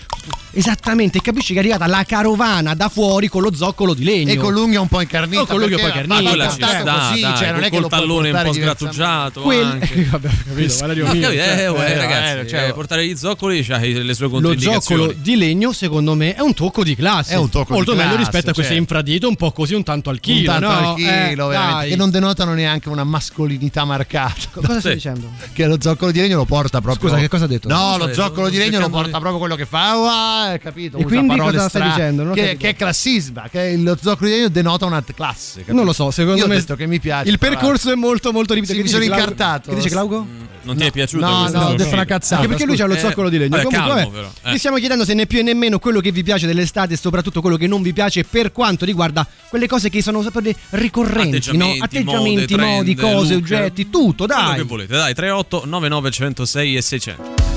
[0.52, 4.32] Esattamente, e capisci che è arrivata la carovana da fuori con lo zoccolo di legno.
[4.32, 5.42] E con l'unghia un po' incarnita.
[5.42, 6.68] Oh, con l'unghia un po' incarnita, va quella ci sta,
[7.10, 10.04] così, dai, cioè, non è col che lo tallone un po' sgrattugiato Quel- anche.
[10.10, 13.66] Vabbè, capito, Valerio mio, cioè, eh, uè, eh, ragazzi, eh, cioè- eh, portare gli zoccoli
[13.70, 15.02] ha le sue Lo controindicazioni.
[15.02, 17.34] zoccolo di legno, secondo me, è un tocco di classe.
[17.34, 18.80] È un tocco di Molto meglio classe, rispetto a queste certo.
[18.94, 20.52] infradito, un po' così, un tanto al chilo.
[20.52, 20.90] un tanto no?
[20.90, 24.36] al chilo, Eh, che non denotano neanche una mascolinità marcata.
[24.54, 24.94] Cosa stai Sì.
[24.96, 25.30] dicendo?
[25.54, 27.10] Che lo zoccolo di legno lo porta proprio.
[27.10, 27.68] Scusa, che cosa ha detto?
[27.68, 29.96] No, lo zoccolo di legno lo porta di- proprio quello che fa.
[29.98, 30.98] "Uah", capito?
[30.98, 32.32] E Usa quindi cosa stai dicendo?
[32.32, 35.60] Che, è classisma, che lo zoccolo di legno denota una classe.
[35.60, 35.74] capito?
[35.76, 37.30] Non lo so, secondo Io ho me detto che mi piace.
[37.30, 38.84] il percorso è molto molto Sì, ripetuto.
[38.84, 39.70] mi sono incartato.
[39.70, 40.26] Che dice Claugo?
[40.68, 42.36] Non ti è piaciuta No, no, ho detto una cazzata.
[42.42, 43.50] Anche perché lui ha lo Eh, zoccolo di legno.
[43.58, 44.52] vabbè, Comunque, calmo, vabbè, però, eh.
[44.52, 47.42] vi stiamo chiedendo se né più né meno quello che vi piace dell'estate e soprattutto
[47.42, 51.66] quello che non vi piace per quanto riguarda quelle cose che sono sempre ricorrenti, no?
[51.66, 53.44] Atteggiamenti, Atteggiamenti, mode, modi, trend, cose, look.
[53.44, 54.56] oggetti, tutto, Quello dai.
[54.56, 57.57] che volete, dai, 38 99 106 e 600.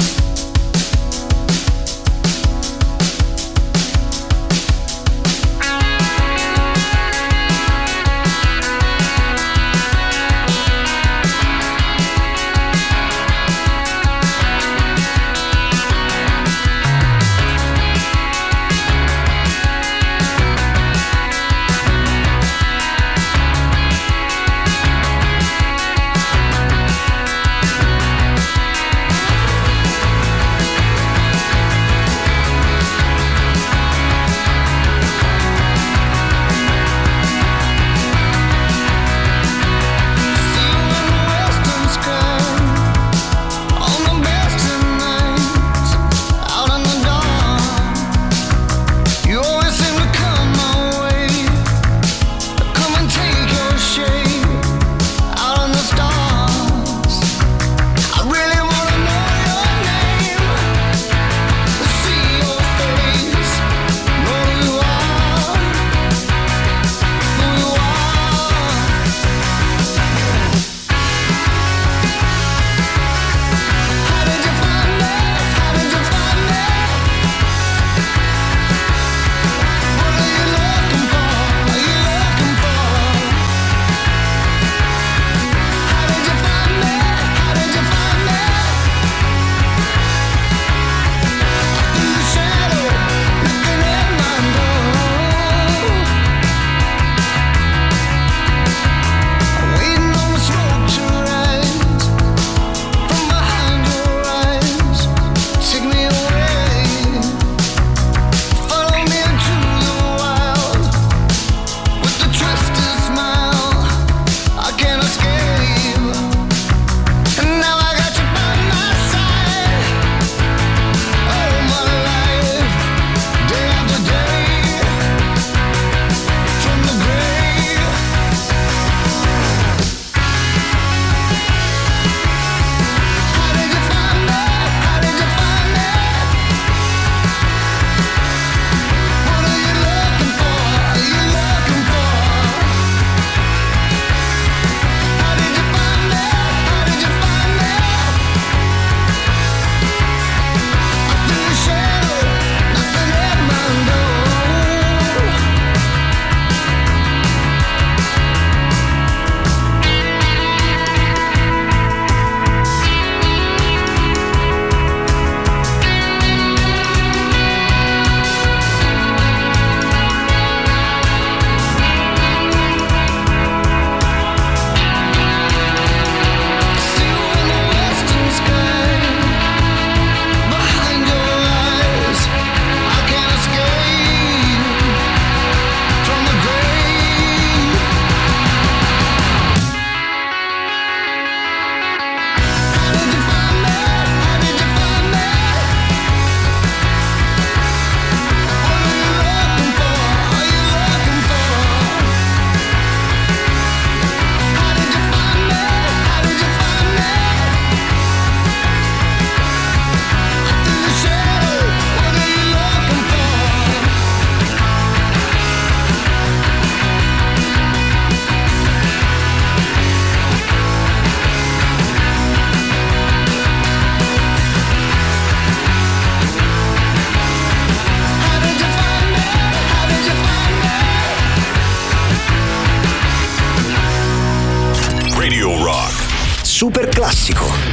[237.30, 237.69] Super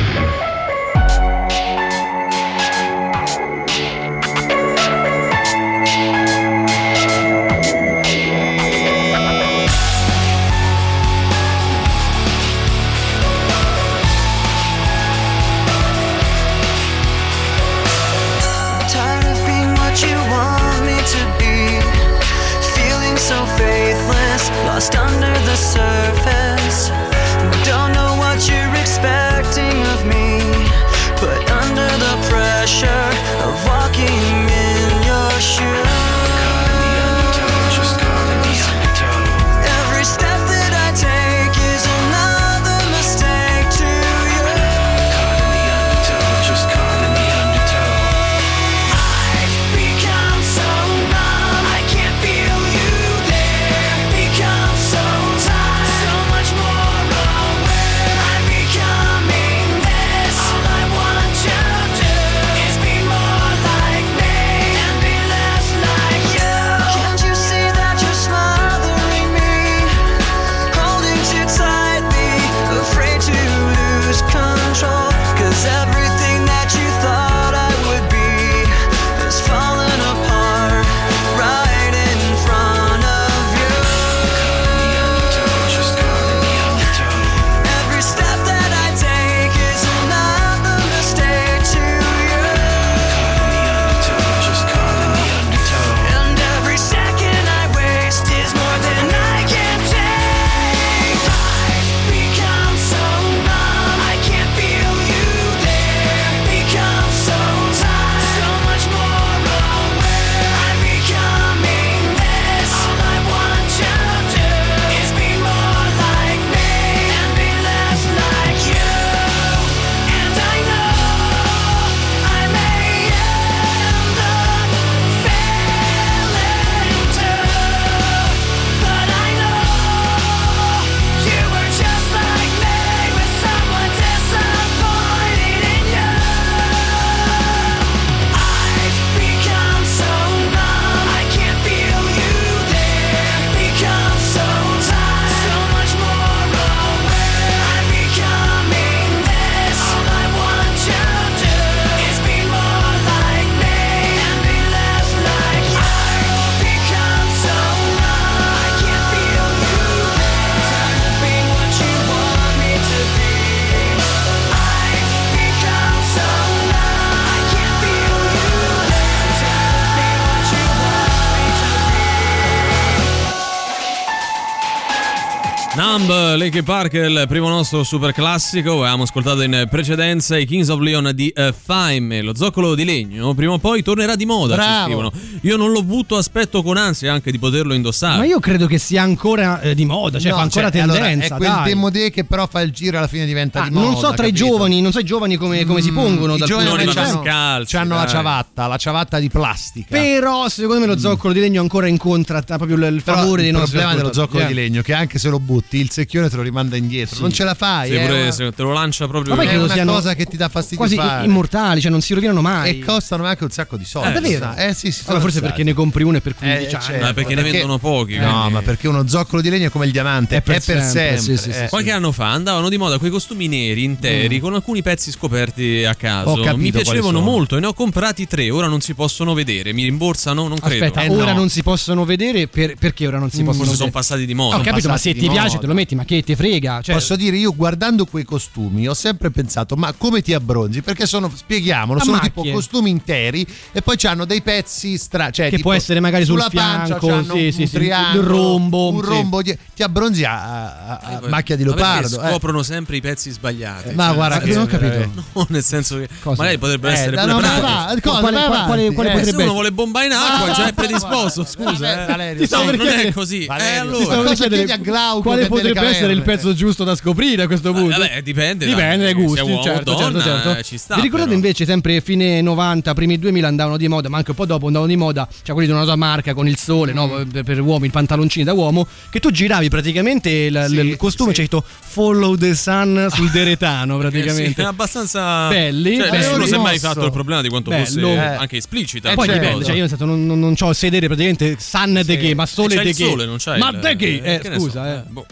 [175.77, 178.79] Numb, Lake Park, il primo nostro super classico.
[178.79, 182.23] Avevamo ascoltato in precedenza i Kings of Leon di uh, Fime.
[182.23, 184.55] Lo zoccolo di legno prima o poi tornerà di moda.
[184.55, 185.11] Bravo.
[185.41, 188.17] Io non lo butto, aspetto con ansia anche di poterlo indossare.
[188.17, 190.99] Ma io credo che sia ancora eh, di moda, cioè No, fa ancora cioè, allora,
[190.99, 191.35] tendenza.
[191.35, 191.63] è quel dai.
[191.65, 193.85] demodé che però fa il giro e alla fine diventa Ah, di moda.
[193.85, 194.45] non so tra i capito?
[194.49, 197.95] giovani, non so i giovani come, come si pongono I giovani non vista- c'hanno, c'hanno
[197.97, 199.95] la ciabatta, la ciabatta di plastica.
[199.95, 203.51] Però secondo me lo zoccolo di legno ancora incontra proprio il, il Però favore dei
[203.51, 204.47] il nostri problema dello zoccolo eh.
[204.47, 207.21] di legno che anche se lo butti il secchione te lo rimanda indietro Sì.
[207.21, 209.31] non ce la fai è pure una, se te lo lancia proprio.
[209.35, 211.25] Ma poi è credo una siano cosa che ti dà fastidio quasi fare.
[211.25, 212.79] immortali, cioè non si rovinano mai.
[212.79, 214.53] e costano anche un sacco di soldi Ah, davvero?
[214.55, 216.83] eh sì, sì Allora, forse perché ne compri uno e per 15 Eh, anni.
[216.85, 219.69] certo, Ah, perché ne vendono pochi, no quindi- ma perché uno zoccolo di legno è
[219.69, 221.67] come il diamante è per, sempre, sì, sì, sì, eh.
[221.69, 225.95] Qualche anno fa andavano di moda quei costumi neri interi con alcuni pezzi scoperti a
[225.95, 226.29] caso.
[226.29, 226.39] Mm.
[226.39, 228.49] Ho capito Mi piacevano molto e ne ho comprati tre.
[228.49, 229.73] Ora non si possono vedere.
[229.73, 230.47] Mi rimborsano?
[230.47, 230.85] Non credo.
[230.85, 231.39] Aspetta, Eh, ora no.
[231.39, 233.91] non si possono vedere per- perché ora non si Mm, possono Forse sono vedere?
[233.91, 234.61] passati di Ho moda.
[234.61, 235.61] capito, ma se ti piace moda.
[235.61, 236.81] te lo metti, ma che te frega?
[236.81, 240.81] Cioè, Posso dire, io guardando quei costumi ho sempre pensato, ma come ti abbronzi?
[240.81, 242.31] Perché sono, spieghiamolo, A sono macchie.
[242.43, 245.31] tipo costumi interi e poi hanno dei pezzi strani.
[245.31, 247.69] Cioè, Che tipo, può essere magari sul sulla pancia fianco, c'hanno sì, un sì, sì,
[247.71, 249.09] triangolo, un rombo, un sì.
[249.09, 252.21] rombo di- ti abbronzi a, a- a Eh, macchia di leopardo.
[252.21, 252.29] eh.
[252.29, 253.93] scoprono sempre i pezzi sbagliati.
[253.93, 255.25] Ma Cioè, guarda non ho capito.
[255.37, 256.41] No, nel senso che Cosa?
[256.41, 257.61] magari potrebbero Eh, essere pure no, pratici.
[257.61, 259.15] va, va, cosa, Quale- quale- quale eh.
[259.17, 261.45] Se potrebbe uno vuole bomba in acqua, Ah, già è guarda, predisposto.
[261.45, 262.05] Scusa, eh.
[262.07, 263.45] Valerio, stavo non è così.
[263.45, 264.15] Eh, allora.
[264.23, 266.23] Cosa chiedi a Glauco quale che potrebbe essere il caverne?
[266.23, 267.97] pezzo giusto da scoprire a questo punto?
[267.97, 268.65] Vabbè, dipende.
[268.65, 270.59] Dipende dai gusti, uomo o certo, donna, certo, certo.
[270.59, 271.41] eh, ci sta, Vi ricordate però.
[271.41, 274.89] invece sempre fine 90, primi 2000 andavano di moda, ma anche un po' dopo andavano
[274.91, 277.07] di moda, cioè quelli di una nota marca con il sole, no?
[277.07, 277.29] Mm.
[277.29, 281.33] per, per uomini, i pantaloncini da uomo, che tu giravi praticamente il, Sì, il costume,
[281.33, 281.41] sì.
[281.41, 284.61] c'è scritto Follow the Sun sul deretano Eh sì, praticamente.
[284.61, 286.17] è abbastanza Belli, Cioè, belli.
[286.17, 287.83] nessuno si è mai fatto il problema di quanto Bello.
[287.85, 288.17] fosse Eh.
[288.17, 289.11] anche esplicita.
[289.11, 289.65] E poi questa dipende, cosa.
[289.71, 292.05] cioè io senso, non, non, non ho sedere praticamente sun Sì.
[292.05, 293.05] de che, ma sole de il che.
[293.05, 294.21] sole, non c'hai Ma il- de che?
[294.23, 295.03] eh, Eh, scusa, eh.
[295.07, 295.25] boh.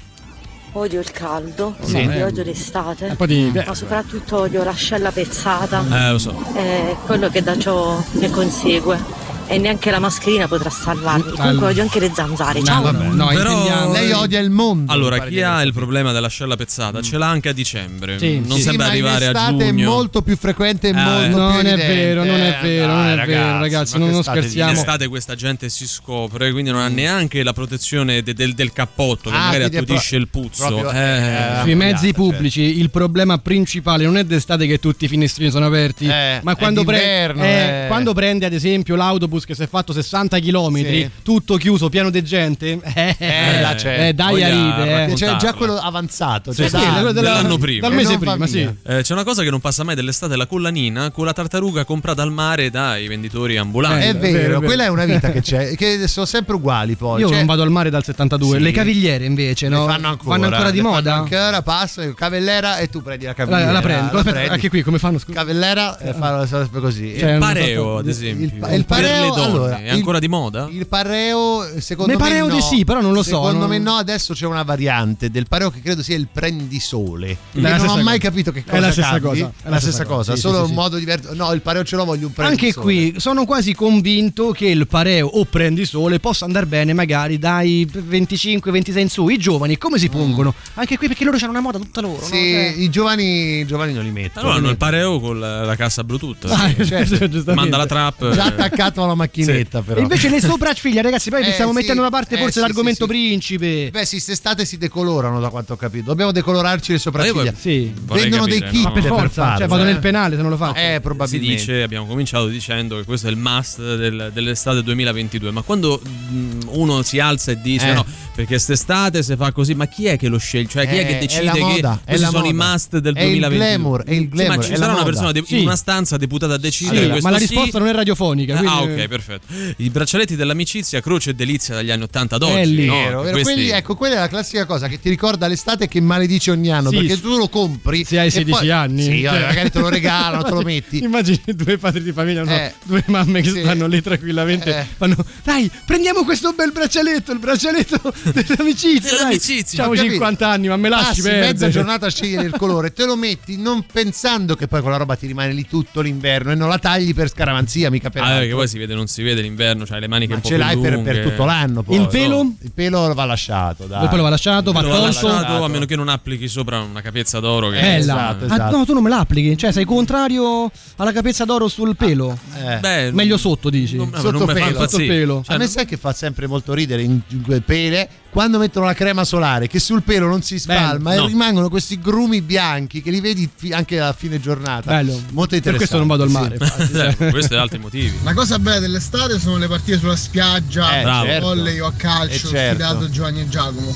[0.77, 1.97] Odio il caldo, Sì.
[2.01, 2.23] Eh.
[2.23, 6.33] odio l'estate, Un po' di- ma soprattutto odio l'ascella pezzata, Eh, so.
[6.53, 9.23] è quello che da ciò ne consegue.
[9.47, 11.21] E neanche la mascherina potrà salvarmi.
[11.21, 11.67] Comunque Allora.
[11.67, 12.63] odio anche le zanzare.
[12.63, 12.81] Ciao.
[12.91, 14.91] Però Lei odia il mondo.
[14.91, 18.17] Allora, chi ha il problema dell'ascella pezzata ce l'ha anche a dicembre.
[18.17, 18.63] Sì, non sì.
[18.63, 19.89] sembra arrivare a estate è giugno.
[19.91, 21.93] molto più frequente e Eh, molto non più è evidente.
[21.95, 24.71] vero, non è Eh, vero, non dai, è vero, ragazzi, non- non scherziamo.
[24.71, 28.73] In estate questa gente si scopre, quindi non ha neanche la protezione de- del, del
[28.73, 30.65] cappotto che Ah, magari è attutisce pro- il puzzo.
[30.67, 35.51] proprio- Eh, Sui mezzi pubblici il problema principale non è d'estate che tutti i finestrini
[35.51, 37.87] sono aperti, Eh, ma è quando, pre- d'inverno, eh, eh.
[37.87, 41.09] quando prende ad esempio l'autobus che si è fatto 60 km, Sì.
[41.23, 44.07] tutto chiuso, pieno di gente, eh, Eh, là c'è.
[44.09, 45.11] eh, dai a ride.
[45.11, 45.13] eh.
[45.15, 46.51] C'è già quello avanzato.
[46.51, 47.87] Sì, cioè, sì, da- quello della- della- dell'anno prima.
[47.87, 48.61] dal mese prima, sì.
[48.85, 52.21] Eh, c'è una cosa che non passa mai dell'estate, la collanina con la tartaruga comprata
[52.21, 54.05] al mare dai venditori ambulanti.
[54.05, 57.21] è vero, quella è una vita che c'è, che sono sempre uguali poi.
[57.21, 58.63] Io Cioè, non vado al mare dal 72, Sì.
[58.63, 59.85] le cavigliere invece, le no?
[59.87, 61.13] fanno ancora, ancora di le fanno moda?
[61.15, 64.53] ancora passano cavellera e tu prendi la La, cavigliera la prendo, la aspetta, prendi.
[64.53, 65.17] anche qui come fanno?
[65.17, 65.37] Scusa.
[65.39, 68.45] cavellera e fanno sempre così Cioè, il pareo, ad esempio.
[68.67, 70.67] il, il pareo per le donne allora, è ancora di moda?
[70.71, 72.53] il pareo secondo Me me pareo no.
[72.55, 75.47] di sì, però non lo so, secondo non- me no adesso c'è una variante del
[75.47, 78.29] pareo che credo sia il prendisole È non ho mai cosa.
[78.29, 79.21] capito che È cosa la stessa cambi.
[79.27, 80.73] cosa, è la stessa cosa Sì, solo sì, un sì.
[80.73, 84.51] modo diverso no il pareo ce l'ho voglio un Anche prendisole qui sono quasi convinto
[84.51, 89.27] che il pareo o prendisole possa andare bene magari dai 25-26 in su.
[89.29, 90.53] I giovani come si pongono?
[90.75, 92.21] Anche qui perché loro hanno una moda tutta loro.
[92.23, 92.37] sì, no?
[92.39, 95.75] Cioè- i giovani, i giovani non li mettono Allora hanno il pareo con la, la
[95.75, 96.45] cassa Bluetooth.
[96.45, 96.85] Ah, Sì.
[96.85, 97.43] certo.
[97.53, 98.31] Manda la trap.
[98.33, 102.01] già attaccato alla macchinetta però E invece le sopracciglia, ragazzi, poi Eh, stiamo sì, mettendo
[102.01, 103.17] da parte eh, forse sì, l'argomento sì, sì.
[103.27, 103.89] principe.
[103.91, 106.05] Beh, sì, quest'estate si decolorano da quanto ho capito.
[106.05, 107.43] Dobbiamo decolorarci le sopracciglia.
[107.43, 107.91] Io Sì.
[108.05, 108.89] Vendono capire, dei kit no?
[108.89, 109.85] Ma per forza, farlo, cioè vado eh.
[109.85, 110.79] nel penale se non lo faccio.
[110.79, 111.55] Eh, Si probabilmente.
[111.55, 116.67] dice, abbiamo cominciato dicendo che questo è il must del- dell'estate 2022, ma quando mh,
[116.71, 117.93] uno si alza e dice Eh.
[117.93, 118.05] no,
[118.35, 120.67] perché quest'estate si fa così, ma chi è che lo sceglie?
[120.67, 122.97] Cioè chi è Eh, che è decide la che moda, è questi sono i must
[122.97, 123.57] del È il 2022?
[123.57, 125.05] glamour, è il Sì, glamour, ma ci è sarà una moda.
[125.05, 125.57] persona de- Sì.
[125.59, 127.45] in una stanza deputata a decidere Sì, questo ma la sì.
[127.47, 128.55] risposta non è radiofonica.
[128.59, 129.45] Ah, quindi- ok, perfetto.
[129.77, 132.53] I braccialetti dell'amicizia, croce e delizia dagli anni 80 ad oggi.
[132.59, 132.85] È lì.
[132.85, 132.93] no?
[132.95, 133.31] Vero, vero.
[133.37, 136.71] Questi- Quelli- ecco, quella è la classica cosa che ti ricorda l'estate che maledici ogni
[136.71, 136.89] anno.
[136.89, 138.03] Sì, perché tu lo compri.
[138.03, 139.03] Se hai e 16 poi- anni.
[139.03, 141.03] Sì, Cioè- magari te lo regalano, te lo metti.
[141.03, 142.73] Immagini due padri di famiglia, so, Eh.
[142.83, 143.59] due mamme che Sì.
[143.61, 144.77] stanno lì tranquillamente.
[144.79, 144.85] Eh.
[144.97, 148.99] Fanno, dai, prendiamo questo bel braccialetto, il braccialetto dell'amicizia.
[149.09, 149.17] dai.
[149.17, 150.03] Dell'amicizia, capito.
[150.03, 151.47] 50 anni, ma me lasci Passi perdere.
[151.51, 155.15] mezza giornata a scegliere il colore, te lo metti non pensando che poi quella roba
[155.15, 158.39] ti rimane lì tutto l'inverno e non la tagli per scaramanzia, mica per Ah, altro.
[158.41, 160.57] perché poi si vede, non si vede l'inverno, c'hai le maniche Ma un po' ce
[160.57, 161.83] l'hai per, per tutto l'anno.
[161.83, 161.95] Poi.
[161.99, 162.53] Il pelo?
[162.61, 163.85] Il pelo va lasciato.
[163.85, 164.03] Dai.
[164.03, 165.27] Il pelo va lasciato, va Quello va tolto.
[165.27, 167.69] lasciato, a meno che non applichi sopra una capezza d'oro.
[167.69, 167.97] Che Bella.
[167.97, 168.77] esatto, Ah, esatto.
[168.77, 172.37] no, tu non me la applichi, cioè sei contrario alla capezza d'oro sul pelo.
[172.57, 172.77] Eh.
[172.79, 173.95] Beh, Meglio sotto, dici.
[173.95, 174.87] non, non Sotto fa pelo.
[174.87, 175.41] Sotto pelo.
[175.45, 178.85] Cioè, a me sai che fa sempre molto ridere in, in quel pele quando mettono
[178.85, 181.27] la crema solare che sul pelo non si spalma Bello, e no.
[181.27, 184.91] rimangono questi grumi bianchi che li vedi anche a fine giornata.
[184.91, 185.21] Bello.
[185.31, 185.69] Molto interessante.
[185.69, 186.35] Per questo non vado al sì.
[186.35, 186.55] mare.
[186.59, 187.15] infatti, cioè.
[187.27, 188.13] eh, questo e altri motivi.
[188.23, 191.45] La cosa bella dell'estate sono le partite sulla spiaggia, Eh, a certo.
[191.45, 192.83] volley o a calcio, Eh, certo.
[192.83, 193.95] sfidato Giovanni e Giacomo.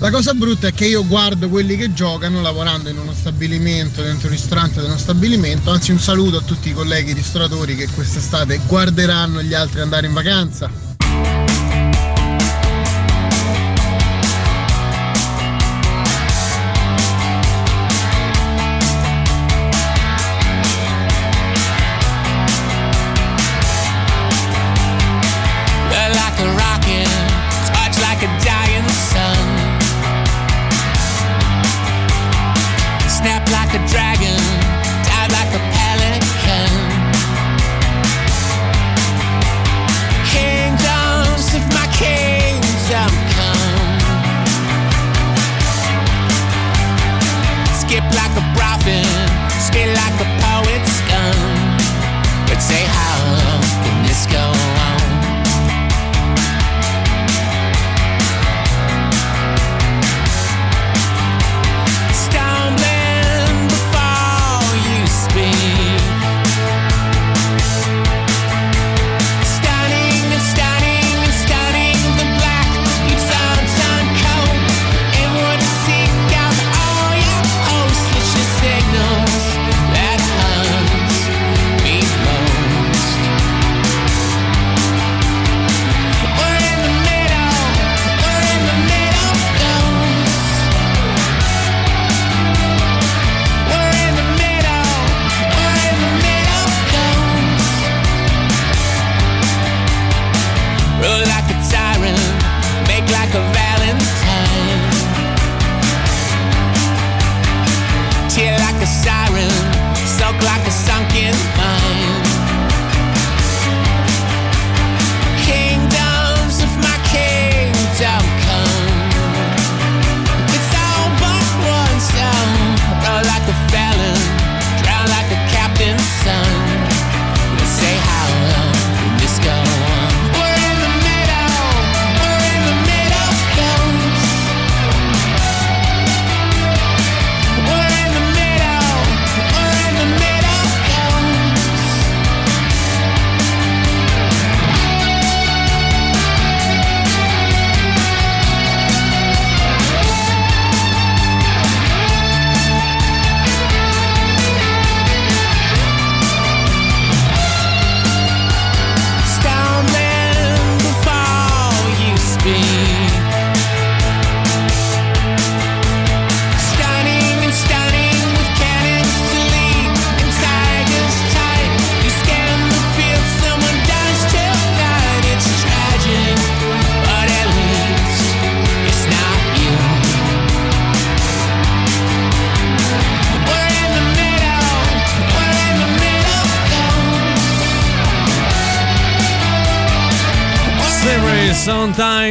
[0.00, 4.28] La cosa brutta è che io guardo quelli che giocano lavorando in uno stabilimento, dentro
[4.28, 5.70] un ristorante di uno stabilimento.
[5.72, 10.12] Anzi, un saluto a tutti i colleghi ristoratori che quest'estate guarderanno gli altri andare in
[10.12, 11.37] vacanza.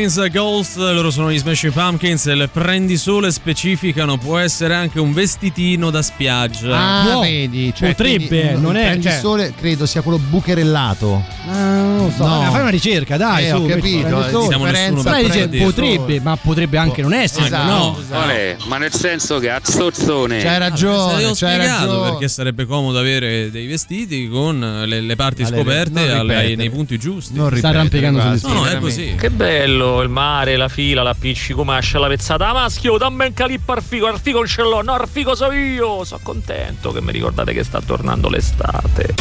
[0.10, 5.12] Sometimes Ghost, loro sono gli Smashing Pumpkins e il prendisole specificano può essere anche un
[5.12, 6.78] vestitino da spiaggia.
[6.78, 11.24] Ah, No, vedi, cioè, potrebbe, quindi non il è- prendisole credo sia quello bucherellato.
[11.49, 12.51] Ah, non lo so, No.
[12.51, 13.47] fai una ricerca, dai.
[13.47, 17.45] Eh, su, ho capito, eh, siamo nessuno per dice, potrebbe, ma potrebbe anche non essere,
[17.47, 17.97] Esatto, no?
[17.99, 18.24] esatto.
[18.24, 20.41] Qual ma nel senso che a zozzone.
[20.41, 22.10] C'hai ragione, l'avevo c'hai ragione.
[22.12, 26.70] perché sarebbe comodo avere dei vestiti con le, le parti Ale, scoperte non alle- nei
[26.70, 27.34] punti giusti.
[27.34, 27.78] Non Sta ripetere,
[28.08, 29.16] arrampicando sugli No, no, è così.
[29.18, 32.50] Che bello il mare, la fila, l'appiccico mascia, la pezzata.
[32.50, 35.36] Ah, maschio, dammi un calippo al figo, al figo non ce l'ho, no, al figo
[35.36, 36.04] so io.
[36.04, 39.16] Sono contento che mi ricordate che sta tornando l'estate.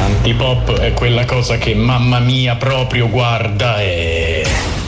[0.00, 4.83] Antipop è quella cosa che mamma mia proprio guarda e...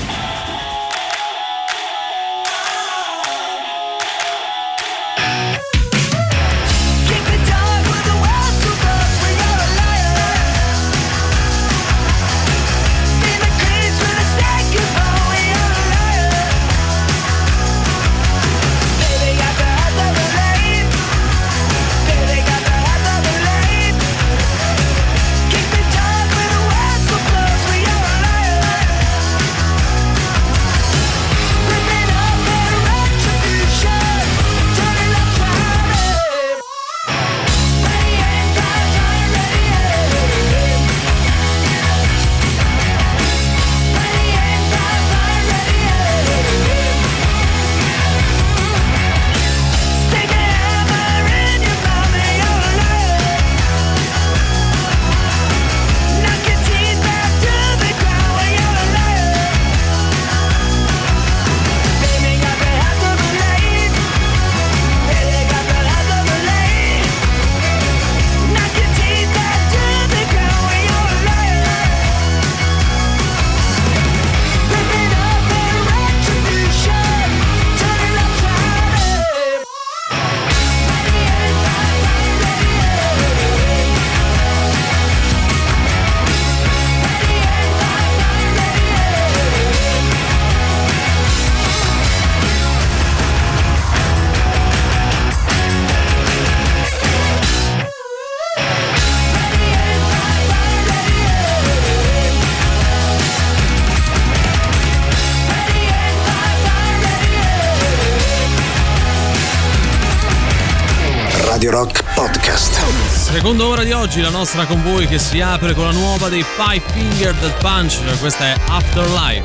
[114.07, 117.59] oggi, la nostra con voi che si apre con la nuova dei Five Finger Death
[117.59, 118.19] Punch.
[118.21, 119.45] Questa è Afterlife.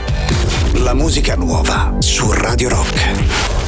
[0.73, 3.60] La musica nuova su Radio Rock.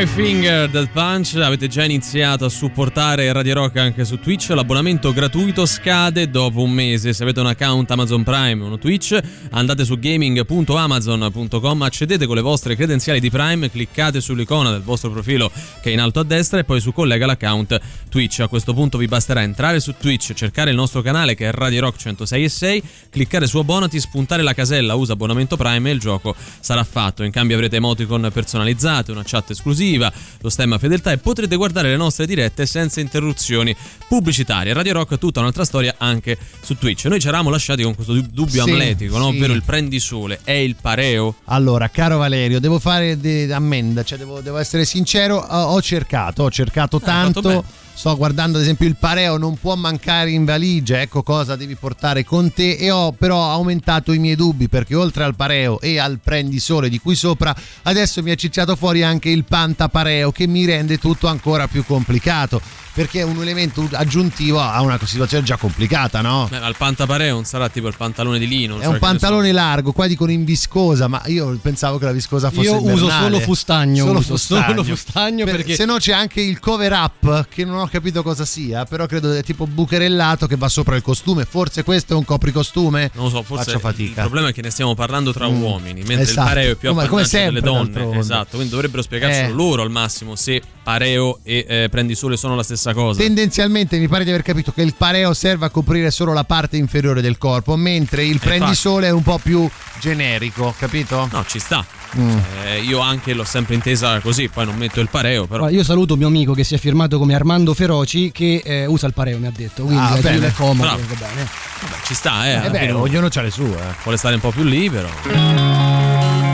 [0.00, 5.12] Five Finger Dead Punch avete già iniziato a supportare Radio Rock anche su Twitch l'abbonamento
[5.12, 7.12] gratuito scade dopo un mese.
[7.12, 9.20] Se avete un account Amazon Prime o uno Twitch
[9.50, 15.50] andate su gaming.amazon.com accedete con le vostre credenziali di Prime cliccate sull'icona del vostro profilo
[15.82, 17.78] che è in alto a destra e poi su collega l'account
[18.08, 18.40] Twitch.
[18.40, 21.82] A questo punto vi basterà entrare su Twitch cercare il nostro canale che è Radio
[21.82, 26.00] Rock 106 e 6 cliccare su abbonati spuntare la casella usa abbonamento Prime e il
[26.00, 27.22] gioco sarà fatto.
[27.22, 31.96] In cambio avrete emoticon personalizzate, una chat esclusiva, lo stemma fedeltà e potrete guardare le
[31.96, 33.74] nostre dirette senza interruzioni
[34.08, 34.72] pubblicitarie.
[34.72, 37.04] Radio Rock tutta un'altra storia anche su Twitch.
[37.06, 39.30] Noi ci eravamo lasciati con questo dubbio Sì, amletico, no?
[39.30, 39.36] sì.
[39.36, 40.40] ovvero il prendisole.
[40.44, 41.36] È il pareo?
[41.44, 46.50] Allora, caro Valerio, devo fare de- ammenda, cioè devo, devo essere sincero, ho, cercato, ho
[46.50, 47.40] cercato Ah, tanto.
[47.40, 47.62] bene.
[48.00, 52.24] Sto guardando ad esempio il pareo, non può mancare in valigia, ecco cosa devi portare
[52.24, 52.76] con te.
[52.76, 56.98] E ho però aumentato i miei dubbi perché oltre al pareo e al prendisole di
[56.98, 61.68] qui sopra, adesso mi è cicciato fuori anche il pantapareo che mi rende tutto ancora
[61.68, 62.62] più complicato
[62.92, 66.46] perché è un elemento aggiuntivo a una situazione già complicata, no?
[66.50, 68.76] Beh, ma il pantapareo non sarà tipo il pantalone di lino?
[68.78, 69.10] È cioè un che ne so.
[69.18, 72.90] pantalone largo, qua dicono in viscosa, ma io pensavo che la viscosa fosse Io uso
[72.90, 73.22] invernale.
[73.24, 74.66] solo fustagno, Solo uso fustagno.
[74.68, 78.22] solo fustagno Per- perché- Se no c'è anche il cover up, che non ho capito
[78.22, 81.44] cosa sia, però credo è tipo bucherellato che va sopra il costume.
[81.44, 83.10] Forse questo è un copricostume?
[83.14, 84.20] Non lo so, forse Faccio il fatica.
[84.22, 85.62] problema è che ne stiamo parlando tra Mm.
[85.62, 86.40] uomini, mentre Esatto.
[86.40, 87.90] il pareo è più Come- come appannaggio delle sempre, donne.
[87.92, 88.18] d'altronde.
[88.18, 89.52] Esatto, quindi dovrebbero spiegarcelo Eh.
[89.52, 93.20] loro al massimo se pareo e eh, prendisole sono la stessa cosa.
[93.20, 96.76] Tendenzialmente mi pare di aver capito che il pareo serve a coprire solo la parte
[96.76, 99.68] inferiore del corpo, mentre il prendisole è un po' più
[100.00, 101.28] generico, capito?
[101.30, 101.84] No, ci sta.
[102.18, 102.38] Mm.
[102.64, 105.68] Eh, io anche l'ho sempre intesa così, poi non metto il pareo, però.
[105.68, 109.06] Io saluto un mio amico che si è firmato come Armando Feroci che eh, usa
[109.06, 109.84] il pareo, mi ha detto.
[109.84, 110.46] Quindi Ah, eh, bene.
[110.48, 110.82] è comodo.
[110.88, 111.02] Bravo.
[111.08, 111.48] va bene.
[111.82, 112.66] Vabbè, ci sta, eh.
[112.66, 113.76] Eh beh, ognuno ha le sue.
[114.02, 116.49] Vuole stare un po' più libero.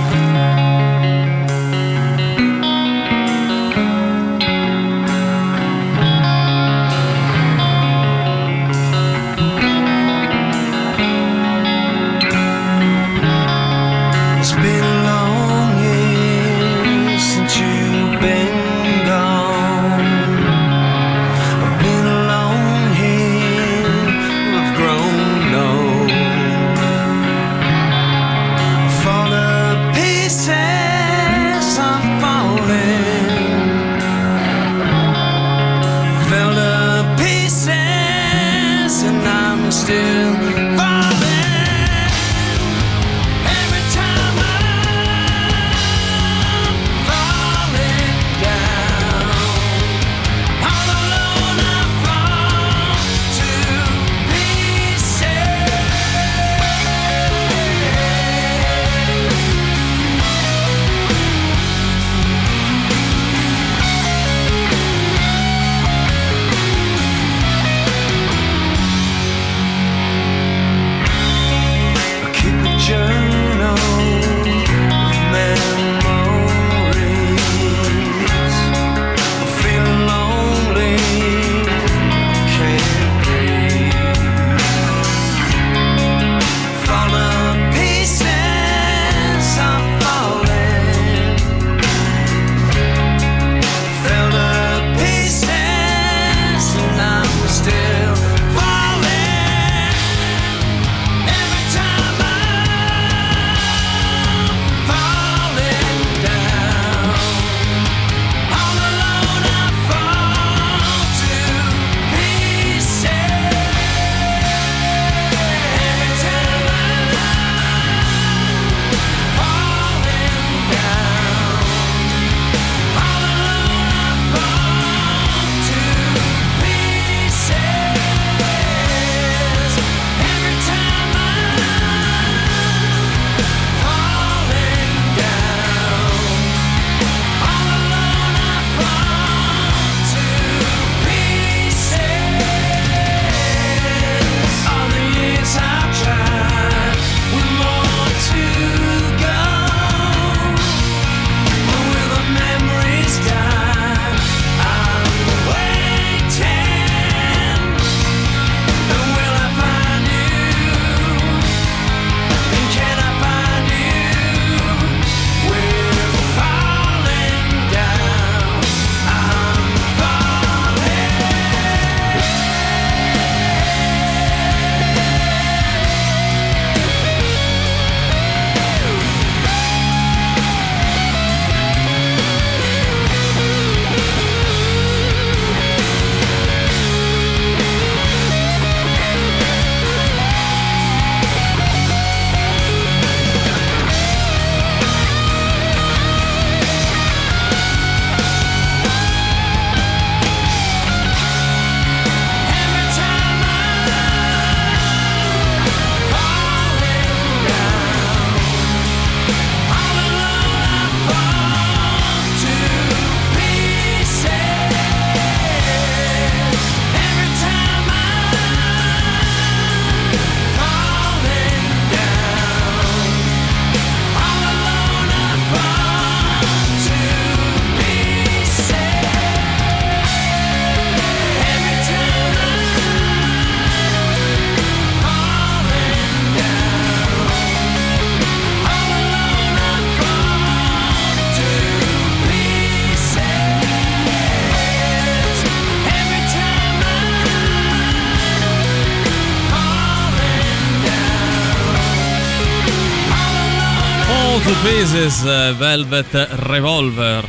[254.94, 257.24] Eh, Velvet Revolver.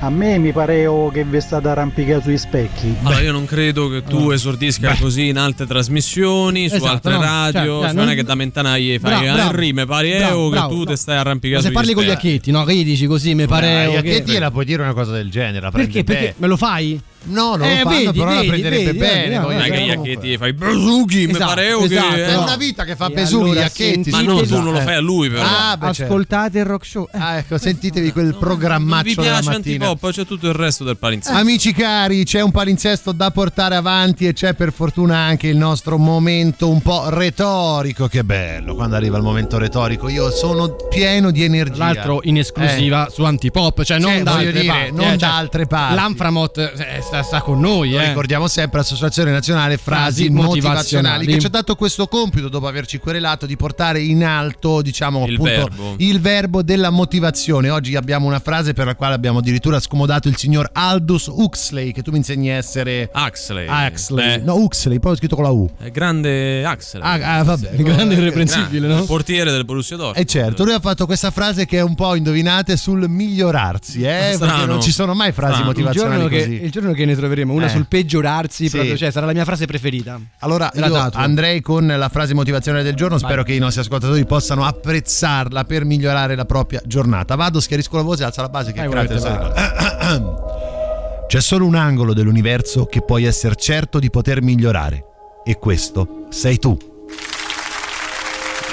[0.00, 2.96] A me mi pare oh, che vi state arrampicando sui specchi.
[3.02, 7.20] Allora, io non credo che tu esordisca così in altre trasmissioni, su Esatto, altre no,
[7.20, 7.52] radio.
[7.52, 9.50] cioè, cioè, non- non è che da mentanaglie fai Bravo, bravo.
[9.50, 10.84] Henry, mi pare Bravo, Eo che bravo, tu no.
[10.86, 12.64] te stai arrampicando se parli con gli acchetti, no?
[12.64, 13.82] Che gli dici così, mi pare.
[13.82, 15.68] Eh, oh, a che- che la puoi dire una cosa del genere?
[15.70, 16.02] Perché?
[16.02, 16.98] Perché me lo fai?
[17.28, 19.20] No, non Eh, lo fanno, vedi, però la vedi, prenderebbe vedi, bene.
[19.28, 22.14] vedi, voglio Non è dire, che gli acchetti fai Besuchi, mi Esatto, pare Eo esatto.
[22.14, 24.10] che È una vita che fa Besughi, allora gli acchetti.
[24.10, 24.32] Ma scusa.
[24.32, 24.82] no, tu non lo Eh.
[24.82, 25.42] fai a lui però.
[25.42, 26.02] Ah, beh, certo.
[26.12, 27.08] Ascoltate il rock show.
[27.12, 27.18] Eh.
[27.18, 29.86] Ah, ecco, sentitevi quel Non vi programmaccio della piace mattina.
[29.88, 31.38] Antipop, c'è tutto il resto del palinsesto.
[31.38, 35.98] Amici cari, c'è un palinsesto da portare avanti e c'è per fortuna anche il nostro
[35.98, 38.06] momento un po' retorico.
[38.08, 40.08] Che bello quando arriva il momento retorico.
[40.08, 41.76] Io sono pieno di energia.
[41.78, 45.16] Tra l'altro in esclusiva su Antipop, cioè non Cioè, da altre dire, parti, non eh,
[45.16, 45.94] da cioè, altre parti.
[45.94, 48.08] L'Anframot eh, sta, sta con noi, Lo eh.
[48.08, 51.26] ricordiamo sempre Associazione Nazionale Frasi, Frasi motivazionali, motivazionali.
[51.26, 55.34] che ci ha dato questo compito dopo averci querelato di portare in alto diciamo Il
[55.34, 55.94] appunto verbo.
[55.98, 60.36] il verbo della motivazione oggi abbiamo una frase per la quale abbiamo addirittura scomodato il
[60.36, 63.66] signor Aldous Huxley che tu mi insegni a essere Huxley.
[63.68, 67.02] Huxley Eh, no Huxley poi ho scritto con la U è grande Huxley.
[67.02, 69.04] ah, ah, vabbè Grande Eh, irreprensibile, Grande, no?
[69.04, 70.24] Portiere del Borussia Dortmund.
[70.26, 74.32] e certo, lui ha fatto questa frase che è un po' indovinate sul migliorarsi, eh?
[74.34, 74.52] Strano.
[74.52, 75.70] Perché non ci sono mai frasi Strano.
[75.70, 76.62] Il motivazionali giorno, che, così.
[76.64, 77.68] il giorno che ne troveremo una Eh.
[77.70, 78.70] sul peggiorarsi, Sì.
[78.76, 80.20] proprio, cioè, sarà la mia frase preferita.
[80.40, 84.64] Allora io andrei con la frase motivazionale del giorno, spero che i nostri ascoltatori possano
[84.64, 87.34] apprezzarla per migliorare la propria giornata.
[87.34, 90.22] Vado, schiarisco la voce, alza la base che Vai, sai.
[91.28, 95.04] C'è solo un angolo dell'universo che puoi essere certo di poter migliorare
[95.44, 96.76] e questo sei tu.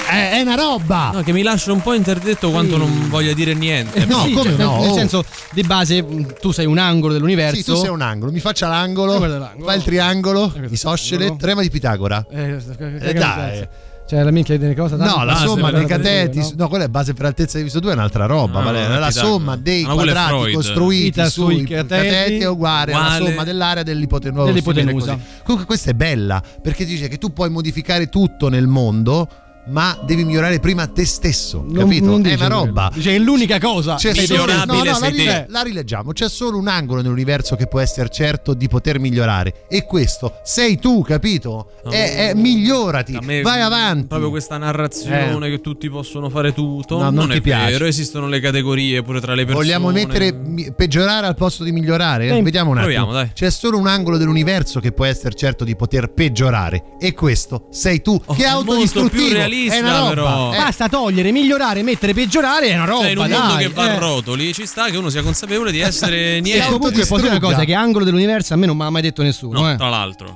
[0.07, 1.11] È, è una roba!
[1.13, 4.05] No, che mi lascia un po' interdetto quanto non voglia dire niente.
[4.05, 4.79] No, Sì, come cioè, nel- no?
[4.81, 7.55] Nel senso, di base, mh, tu sei un angolo dell'universo.
[7.55, 9.65] Sì, tu sei un angolo, mi faccia l'angolo, l'angolo.
[9.65, 12.25] fai il triangolo, isoscele, teorema di Pitagora.
[12.29, 12.57] Eh,
[12.99, 13.67] Eh, dai.
[14.07, 14.97] Cioè, la minchia delle cose.
[14.97, 16.51] No, la somma dei cateti, no?
[16.57, 19.55] no, quella è base per altezza diviso 2 è un'altra roba, No, è la somma
[19.55, 24.45] dei è quadrati costruiti sui cateti, cateti è uguale alla somma dell'area dell'ipotenusa.
[24.45, 25.17] Dell'ipotenusa.
[25.41, 29.27] Comunque questa è bella perché dice che tu puoi modificare tutto nel mondo,
[29.67, 32.05] ma devi migliorare prima te stesso, Non- capito?
[32.05, 32.87] non è una roba.
[32.87, 32.89] quello.
[32.95, 33.95] Dice è l'unica cosa.
[33.95, 36.11] C'è Sei solo, no, migliorabile no, la, la rileggiamo.
[36.11, 39.65] C'è solo un angolo nell'universo che può essere certo di poter migliorare.
[39.69, 41.71] E questo sei tu, capito?
[41.89, 44.07] È, è- migliorati, me vai avanti.
[44.07, 46.97] Proprio questa narrazione che tutti possono fare tutto.
[46.97, 47.71] No, non non ti è piace.
[47.71, 49.63] vero, esistono le categorie pure tra le persone.
[49.65, 52.27] Vogliamo mettere mi- peggiorare al posto di migliorare?
[52.29, 52.93] Eh, Vediamo un attimo.
[52.93, 53.31] proviamo, dai.
[53.33, 56.83] C'è solo un angolo dell'universo che può essere certo di poter peggiorare.
[56.99, 58.19] E questo sei tu.
[58.25, 59.23] Oh, che è autodistruttivo.
[59.55, 60.09] Realista, è una roba.
[60.09, 60.53] però.
[60.53, 63.01] Eh, Basta togliere, migliorare, mettere, peggiorare, è una roba.
[63.03, 63.95] Cioè, in un mondo dai, che va eh.
[63.95, 66.65] a rotoli, ci sta che uno sia consapevole di essere E niente.
[66.65, 69.21] comunque posso dire una cosa: che angolo dell'universo a me non mi ha mai detto
[69.23, 69.61] nessuno.
[69.61, 69.75] No, eh.
[69.75, 70.35] tra l'altro.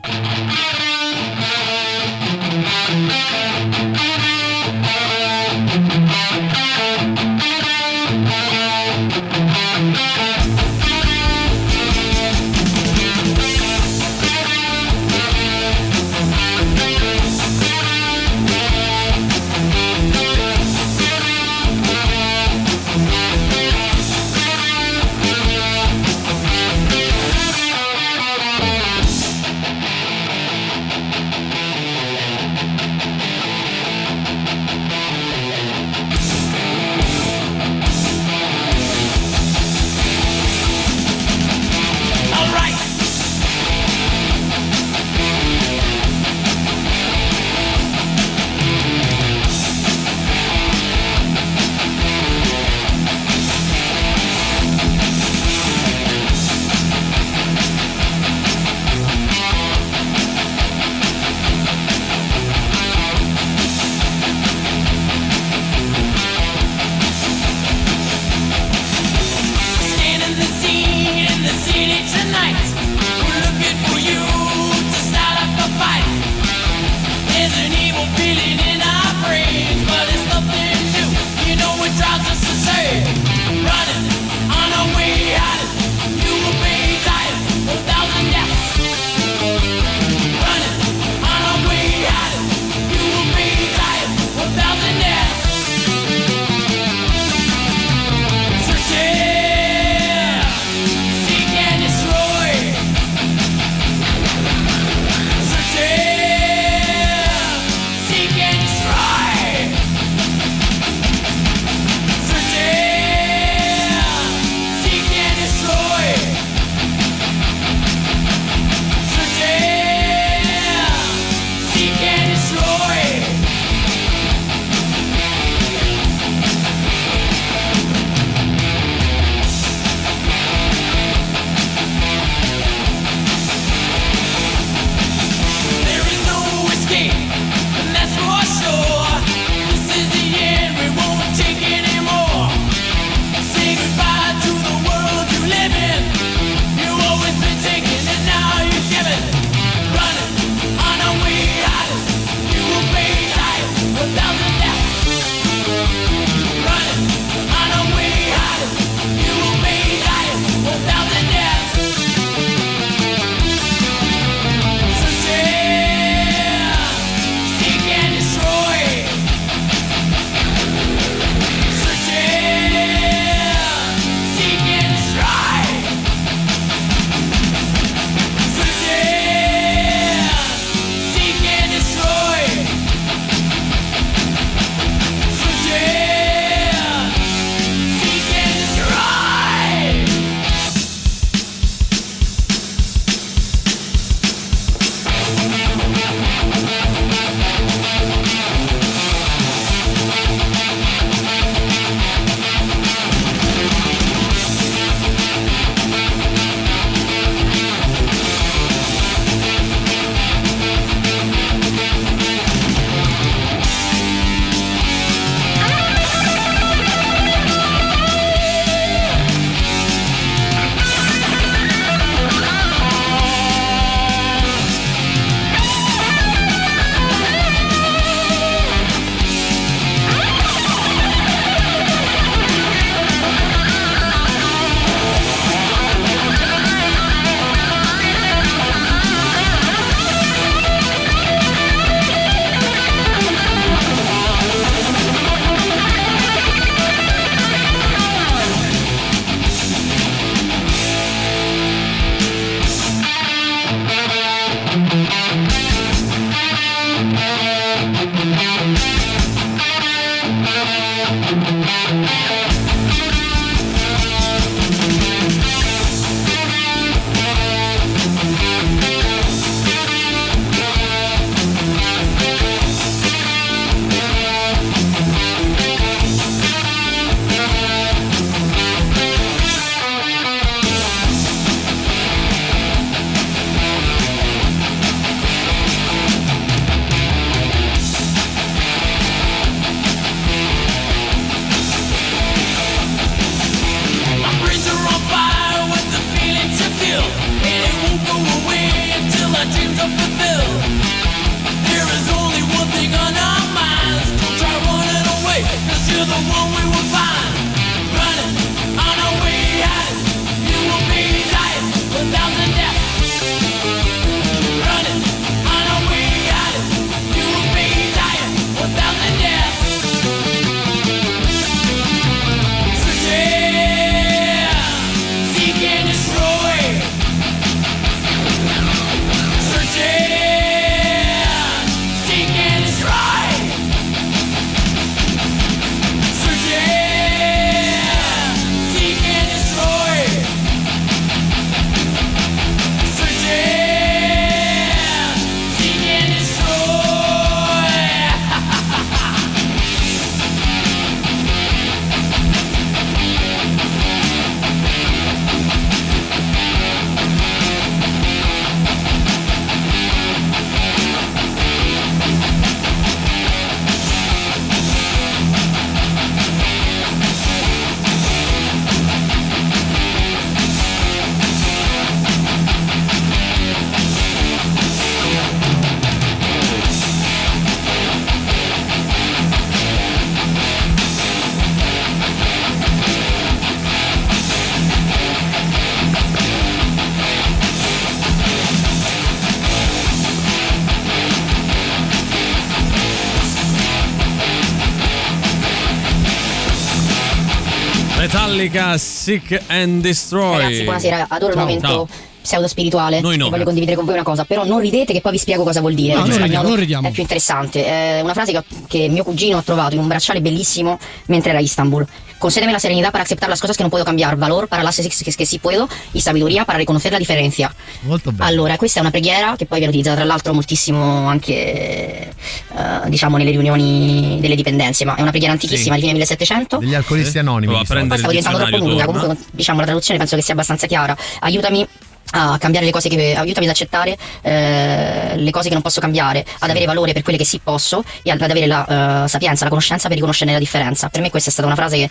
[399.09, 400.37] Sick and Destroy.
[400.37, 401.41] Ragazzi, buonasera, adoro Ciao.
[401.41, 401.87] il momento Ciao.
[402.21, 403.29] pseudo spirituale Noi no.
[403.29, 405.73] voglio condividere con voi una cosa, però non ridete che poi vi spiego cosa vuol
[405.73, 405.95] dire.
[405.95, 406.87] No, non in ridiamo, non ridiamo.
[406.87, 407.65] È più interessante.
[407.65, 410.77] È una frase che, che mio cugino ha trovato in un bracciale bellissimo
[411.07, 411.87] mentre era a Istanbul.
[412.19, 414.89] Concédeme la serenidad para aceptar las cosas que no puedo cambiar, valor para las que,
[414.89, 417.51] que, que sí puedo y sabiduría para reconocer la differenza.
[417.83, 418.25] Molto bello.
[418.25, 422.08] Allora, questa è una preghiera che poi viene utilizzata tra l'altro moltissimo anche
[422.55, 425.81] eh, diciamo nelle riunioni delle dipendenze, ma è una preghiera antichissima Sì.
[425.81, 426.57] di fine 1700.
[426.57, 427.53] Degli alcolisti anonimi.
[427.53, 427.87] Prova a di solito.
[427.87, 430.95] Poi stavo diventando troppo lunga, comunque diciamo la traduzione penso che sia abbastanza chiara.
[431.21, 431.67] Aiutami
[432.11, 436.25] a cambiare le cose che aiutami ad accettare eh, le cose che non posso cambiare,
[436.39, 439.49] ad avere valore per quelle che sì posso e ad, avere la eh, sapienza, la
[439.49, 440.89] conoscenza per riconoscere la differenza.
[440.89, 441.89] Per me questa è stata una frase che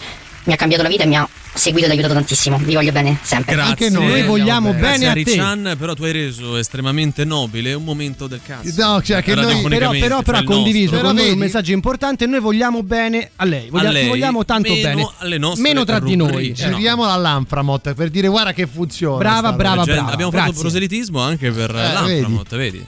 [0.48, 2.56] mi ha cambiato la vita e mi ha seguito ed aiutato tantissimo.
[2.56, 3.54] Vi voglio bene sempre.
[3.54, 3.90] Grazie.
[3.90, 5.22] noi vogliamo Grazie bene a te.
[5.24, 8.70] Richan, però tu hai reso estremamente nobile un momento del cazzo.
[8.82, 12.24] No, cioè che noi- Però, però, però ha condiviso con noi un vedi- messaggio importante.
[12.26, 13.68] Noi vogliamo bene a lei.
[13.68, 15.08] Vogliamo, A lei, vogliamo tanto meno bene.
[15.18, 16.30] alle nostre Meno tra di noi.
[16.30, 16.62] rubriche.
[16.64, 16.76] Eh, no.
[16.76, 19.18] Giriamo l'Anframot per dire guarda che funziona.
[19.18, 20.10] Brava, brava, brava.
[20.12, 20.60] Abbiamo fatto Grazie.
[20.62, 22.84] proselitismo anche per Eh, l'Anframot, vedi?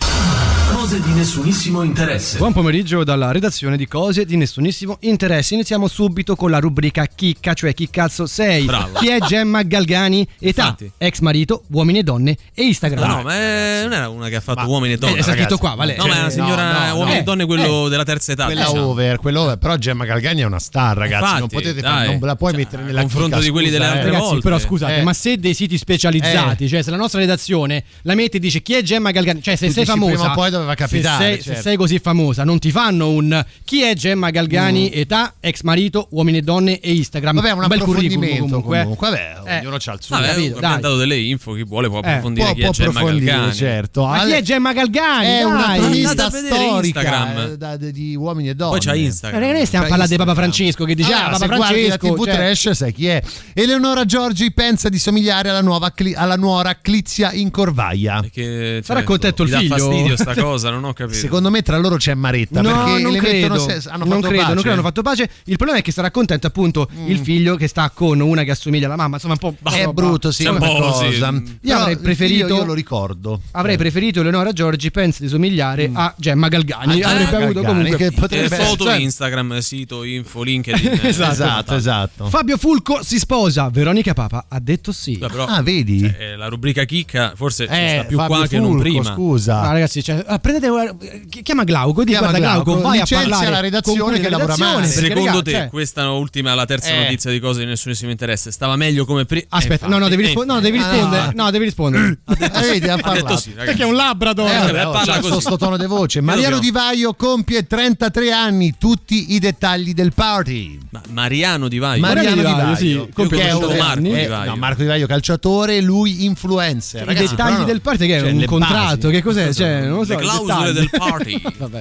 [0.80, 2.38] Cose di nessunissimo interesse.
[2.38, 5.52] Buon pomeriggio dalla redazione di Cose di nessunissimo interesse.
[5.52, 8.64] Iniziamo subito con la rubrica Chicca, cioè chi cazzo sei?
[8.64, 8.98] Bravo.
[8.98, 10.26] Chi è Gemma Galgani?
[10.38, 10.90] Età, Infatti.
[10.96, 13.06] ex marito, uomini e donne e Instagram.
[13.06, 15.16] No, no, ma è- non era una che ha fatto Ma- uomini e donne.
[15.16, 15.58] Eh, è scritto ragazzi.
[15.58, 15.96] qua, vale.
[15.96, 17.20] No, ma è una Cioè, signora no, no, uomini no.
[17.20, 18.44] e donne, quello Eh, della terza età.
[18.46, 18.86] Quella diciamo.
[18.86, 19.58] over, quella over.
[19.58, 21.24] Però Gemma Galgani è una star, ragazzi.
[21.24, 22.06] non Infatti, potete dai.
[22.06, 24.12] non la puoi Cioè, mettere nella confronto chicca, di quelli delle scusa, altre eh.
[24.12, 24.42] Ragazzi, volte.
[24.44, 25.02] però scusate, Eh.
[25.02, 26.68] ma se dei siti specializzati, Eh.
[26.68, 29.66] cioè se la nostra redazione la mette e dice chi è Gemma Galgani, cioè se
[29.66, 31.62] Tu sei famosa, prima o poi doveva se capitare, sei, se certo.
[31.62, 36.38] sei così famosa, non ti fanno un chi è Gemma Galgani, età, ex marito, uomini
[36.38, 37.36] e donne e Instagram.
[37.36, 38.80] Vabbè, un, bel curriculum approfondimento comunque.
[38.82, 39.08] comunque.
[39.10, 39.58] Vabbè, Eh.
[39.60, 40.16] ognuno c'ha il suo.
[40.16, 40.80] Vabbè, capito, dai.
[40.80, 43.54] dato delle info, chi vuole può approfondire può, chi è può Gemma approfondire, Galgani.
[43.54, 44.06] certo.
[44.06, 45.26] Ma chi è Gemma Galgani?
[45.26, 45.78] È una Dai.
[45.78, 47.58] cronista Andate a vedere storica Instagram.
[47.82, 48.70] eh, di uomini e donne.
[48.78, 49.40] Poi c'ha Eh, Instagram.
[49.40, 50.34] ragazzi, stiamo parlando di Papa.
[50.34, 53.22] Francesco che dice ah, Papa se guardi la Francesco TV cioè- trash sai chi è.
[53.54, 58.20] Eleonora Giorgi pensa di somigliare alla, nuova alla nuora Clizia in Corvaia.
[58.20, 59.76] Perché, Sarà contento il gli dà figlio?
[59.76, 61.18] fastidio sta cosa, non ho capito.
[61.18, 64.36] Secondo me tra loro c'è Maretta No, perché non credo, se- hanno non fatto credo,
[64.42, 64.46] pace.
[64.54, 65.30] non credo hanno fatto pace.
[65.44, 68.86] Il problema è che sarà contento appunto il figlio che sta con una che assomiglia
[68.86, 69.14] alla mamma.
[69.16, 71.10] Insomma, un po' È brutto, sì, C'è un po' cosa.
[71.10, 71.16] sì.
[71.18, 73.40] Io Io avrei preferito- io lo ricordo.
[73.52, 77.02] Avrei preferito Eleonora Giorgi pensa di somigliare a Gemma Galgani.
[77.02, 80.86] A Gemma Avrebbe avuto comunque che Eh, potrebbe foto essere- Instagram, sito, info, LinkedIn.
[81.02, 81.32] eh, Esatto.
[81.32, 82.26] Esatto, esatto.
[82.28, 85.16] Fabio Fulco si sposa, Veronica Papa ha detto sì.
[85.18, 86.02] Beh, però, Ah, vedi?
[86.18, 89.12] eh, la rubrica chicca forse ci Eh, sta più Fabio qua che non Fulco, prima.
[89.14, 89.60] Scusa.
[89.62, 93.00] Ah, ragazzi, cioè, ah, prendete chi- chiama Glauco, di Chiama guarda Glauco, Glauco, vai a
[93.02, 94.86] licenzia parlare la redazione che lavora male.
[94.86, 97.02] Secondo te, cioè- questa ultima, la terza Eh.
[97.02, 99.44] notizia di cose di nessunissimo interesse, stava meglio come prima?
[99.50, 101.32] Aspetta, no, no, devi, rispo- no, devi rispondere.
[101.34, 102.18] No, devi rispondere.
[102.26, 103.36] Eh, vedi, ha Ha detto parlato.
[103.36, 103.50] sì.
[103.50, 104.50] Perché è un Labrador.
[104.50, 105.40] Eh, vabbè, Eh, oh, parla così.
[105.40, 106.20] sto tono di voce.
[106.20, 106.58] Mariano.
[106.58, 110.78] Di Vaio compie 33 anni, tutti i dettagli del party.
[110.90, 112.00] Ma Mariano Di Vaio.
[112.00, 114.50] Mariano Di Vaio, sì, compie che è un- Marco eh, Di Vaio.
[114.50, 117.08] no, Marco Di Vaio calciatore, lui influencer.
[117.10, 119.52] I dettagli del party che è Cioè, un contratto, che cos'è?
[119.52, 120.74] Cioè, non lo so, clausole dettagli.
[120.74, 121.42] del party.
[121.58, 121.80] Vabbè.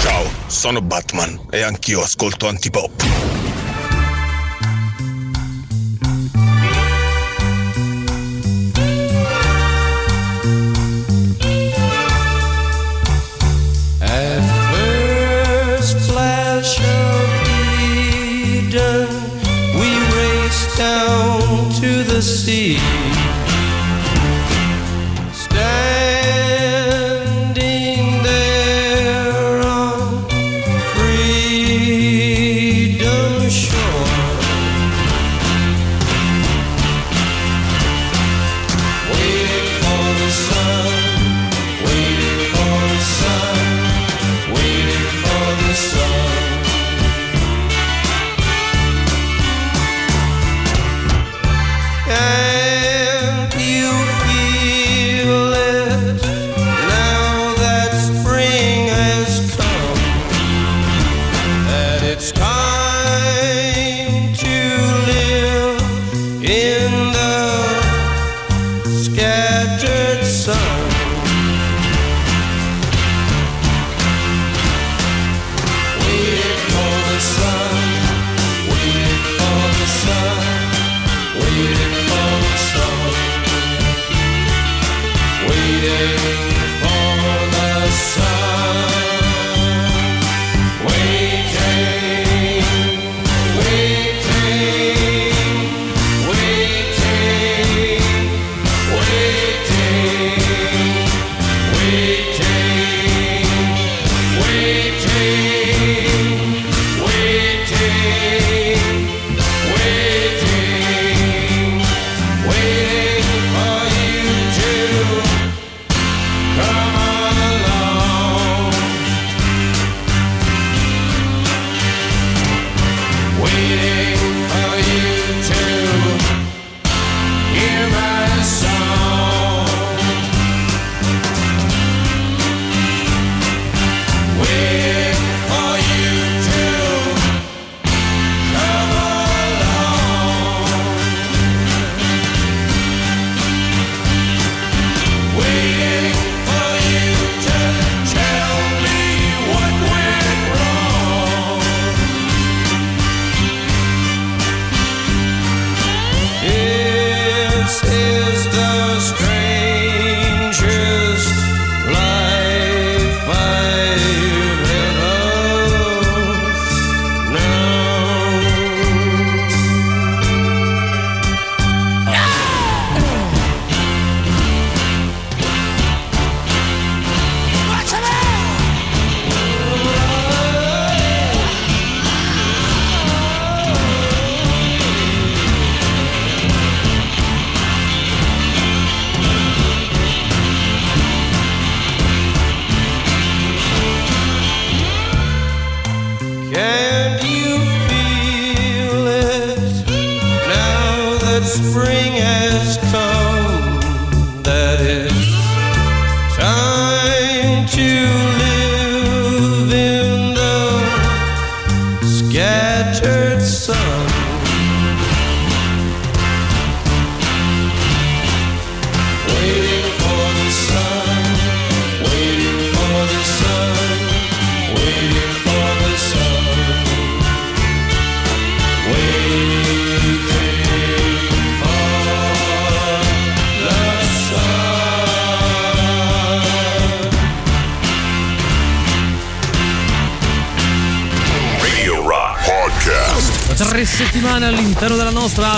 [0.00, 3.04] Ciao, sono Batman e anch'io ascolto antipop.
[14.00, 14.42] At
[14.72, 17.28] first flash of
[17.90, 19.08] Eden,
[19.78, 22.97] we raced down to the sea.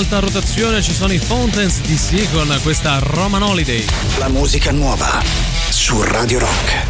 [0.01, 3.85] alta rotazione ci sono i Fountains DC con questa Roman Holiday.
[4.17, 5.23] La musica nuova
[5.69, 6.90] su Radio Rock.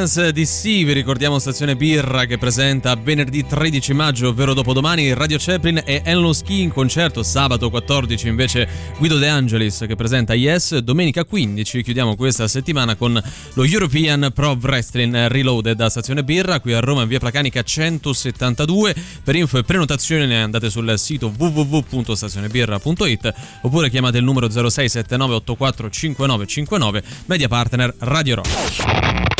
[0.00, 5.82] Fountains DC, vi ricordiamo Stazione Birra che presenta venerdì 13 maggio, ovvero dopodomani, Radio Chaplin
[5.84, 8.66] e Enlo Ski in concerto, sabato 14 invece
[8.96, 13.22] Guido De Angelis che presenta Yes, domenica 15 chiudiamo questa settimana con
[13.52, 18.94] lo European Pro Wrestling Reloaded da Stazione Birra qui a Roma in via Placanica 172,
[19.22, 27.94] per info e prenotazioni andate sul sito www.stazionebirra.it oppure chiamate il numero 0679845959, media partner
[27.98, 29.39] Radio Rock.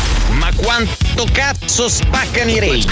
[0.51, 2.89] Ma quanto cazzo spaccano i rage?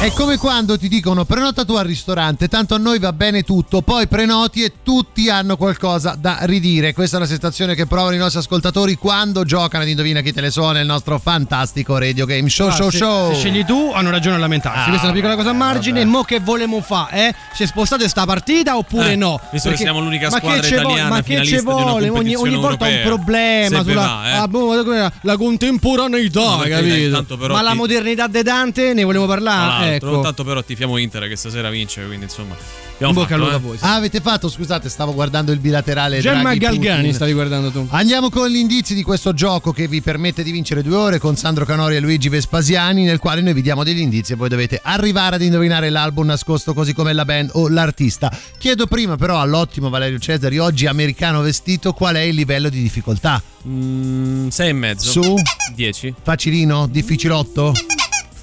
[0.00, 3.82] È come quando ti dicono prenota tu al ristorante, tanto a noi va bene tutto,
[3.82, 6.92] poi prenoti e tutti hanno qualcosa da ridire.
[6.92, 10.40] Questa è la sensazione che provano i nostri ascoltatori quando giocano ad Indovina chi te
[10.40, 13.32] le suona il nostro fantastico radio game show Ah, show se, show.
[13.32, 14.80] se scegli tu hanno ragione a lamentarsi.
[14.80, 15.98] Ah, Questa è una piccola cosa a margine.
[16.00, 16.10] vabbè.
[16.10, 17.28] Mo che volemo fare?
[17.28, 17.34] Eh?
[17.54, 19.40] Se spostate sta partita oppure Eh, no?
[19.50, 22.08] visto che siamo l'unica squadra italiana Ma che ci vuole?
[22.08, 23.06] Ogni, ogni volta un europea.
[23.06, 24.32] problema Se sulla va, eh.
[24.36, 27.36] ah, boh, la contemporaneità, perché capito?
[27.36, 29.96] però ma la ti- modernità de Dante ne volevo parlare?
[29.96, 30.20] Ecco.
[30.20, 32.56] tanto però tifiamo Inter che stasera vince, quindi insomma.
[32.98, 33.54] Abbiamo In bocca al lupo eh.
[33.54, 33.76] a voi.
[33.80, 34.48] Ah, avete fatto?
[34.48, 36.20] Scusate, stavo guardando il bilaterale.
[36.20, 37.14] Gemma Draghi Galgani Putin.
[37.14, 37.86] stavi guardando tu.
[37.90, 41.36] Andiamo con gli indizi di questo gioco che vi permette di vincere due ore con
[41.36, 44.80] Sandro Canori e Luigi Vespasiani, nel quale noi vi diamo degli indizi e voi dovete
[44.82, 48.30] arrivare ad indovinare l'album nascosto così come la band o l'artista.
[48.58, 53.40] Chiedo prima però all'ottimo Valerio Cesari, oggi americano vestito, qual è il livello di difficoltà?
[53.66, 55.10] Mm, sei e mezzo.
[55.10, 55.34] Su?
[55.74, 56.14] 10.
[56.22, 56.86] Facilino?
[56.86, 57.72] Difficilotto?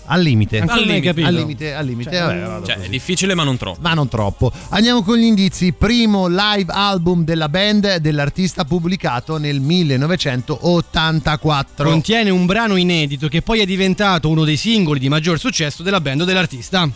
[0.08, 0.60] Al limite.
[0.60, 1.28] Hai capito.
[1.28, 2.12] Al limite, al limite.
[2.12, 2.88] Cioè, vabbè, vado Cioè, così.
[2.88, 3.80] è difficile, ma non troppo.
[3.82, 4.52] ma non troppo.
[4.70, 5.74] Andiamo con gli indizi.
[5.74, 11.90] Primo live album della band dell'artista pubblicato nel 1984.
[11.90, 16.02] Contiene un brano inedito che poi è diventato uno dei singoli di maggior successo della
[16.02, 16.88] band dell'artista.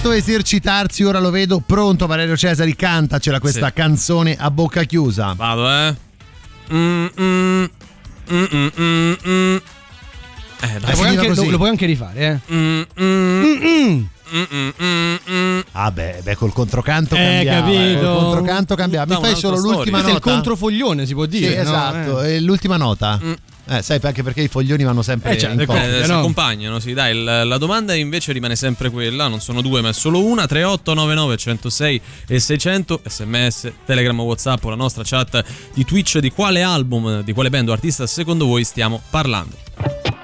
[0.00, 2.06] Visto esercitarsi, ora lo vedo pronto.
[2.06, 3.72] Valerio Cesari, cantacela questa Sì.
[3.72, 5.32] canzone a bocca chiusa.
[5.36, 5.96] Vado, eh.
[6.72, 7.64] Mm, mm,
[8.30, 9.56] mm, mm, mm, mm.
[10.60, 10.78] Eh, Lo dai.
[10.78, 12.86] puoi, finiva anche, lo- lo puoi anche rifare, eh?
[14.34, 15.60] Mm, mm, mm.
[15.72, 17.60] Ah beh, beh, col controcanto Eh, cambiava.
[17.60, 17.80] capito.
[17.80, 19.14] eh, Col controcanto cambiava.
[19.14, 19.74] Mi fai solo storia.
[19.76, 20.30] l'ultima Questo è il nota?
[20.30, 21.54] controfoglione, si può Sì, dire.
[21.56, 21.60] no?
[21.62, 22.22] esatto.
[22.22, 22.34] Eh.
[22.34, 23.18] E l'ultima nota?
[23.22, 23.32] Mm.
[23.70, 25.98] Eh, sai anche perché i foglioni vanno sempre Eh, certo, in coppia.
[25.98, 26.18] Eh, si no?
[26.20, 27.14] accompagnano, sì, dai.
[27.14, 30.46] il- la domanda invece rimane sempre quella: non sono due, ma è solo una.
[30.46, 35.44] 3899 106 e 600 sms, telegram, whatsapp o la nostra chat
[35.74, 36.18] di Twitch.
[36.18, 40.17] Di quale album, di quale band o artista secondo voi stiamo parlando?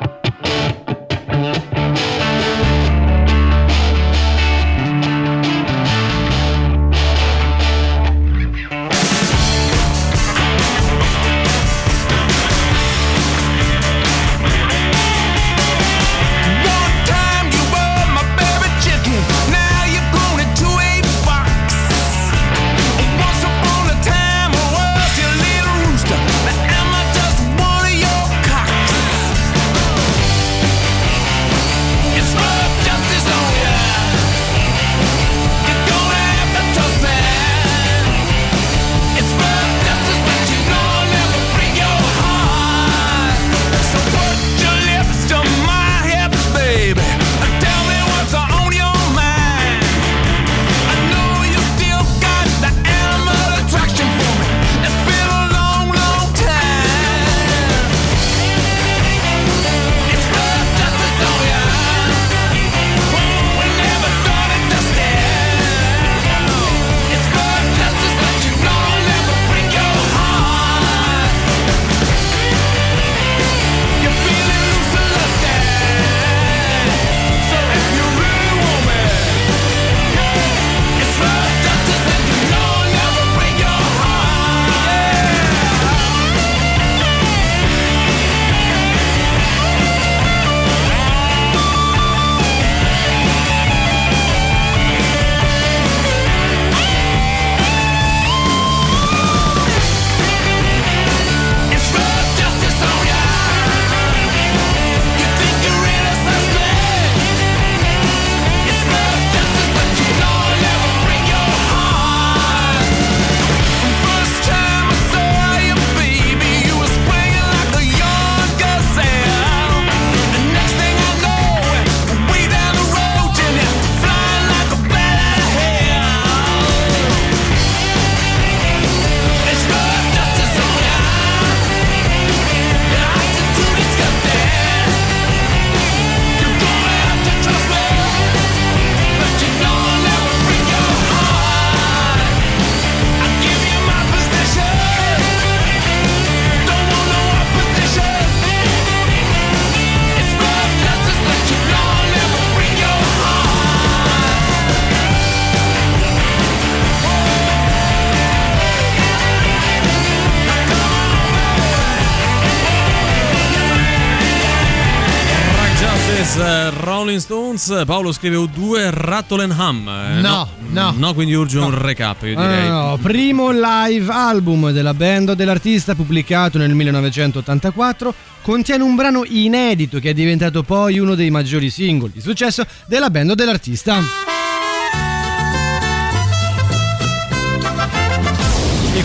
[166.37, 169.89] Rolling Stones, Paolo scrive U2 Rattolenham.
[169.89, 170.93] Eh, No, no.
[170.97, 172.69] No, quindi urge un recap, io Ah, direi.
[172.69, 178.13] no, no, primo live album della band o dell'artista pubblicato nel 1984
[178.43, 183.11] contiene un brano inedito che è diventato poi uno dei maggiori singoli di successo della
[183.11, 184.34] band o dell'artista.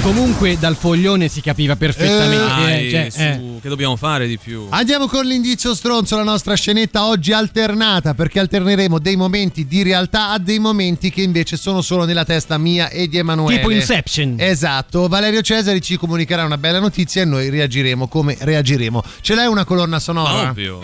[0.01, 2.45] Comunque dal foglione si capiva perfettamente.
[2.45, 3.59] Dai, eh, cioè, su, eh.
[3.61, 4.67] che dobbiamo fare di più?
[4.69, 10.31] Andiamo con l'indizio stronzo, la nostra scenetta oggi alternata, perché alterneremo dei momenti di realtà
[10.31, 13.57] a dei momenti che invece sono solo nella testa mia e di Emanuele.
[13.57, 14.35] Tipo Inception.
[14.37, 19.03] Esatto, Valerio Cesari ci comunicherà una bella notizia e noi reagiremo come reagiremo.
[19.21, 20.49] Ce l'hai una colonna sonora?
[20.49, 20.79] Ovvio.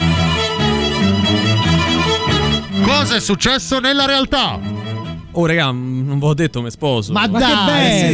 [2.83, 4.84] Cosa è successo nella realtà?
[5.37, 7.11] Oh, raga, non ve l'ho detto, mi sposo.
[7.11, 7.65] Ma, Ma che dai,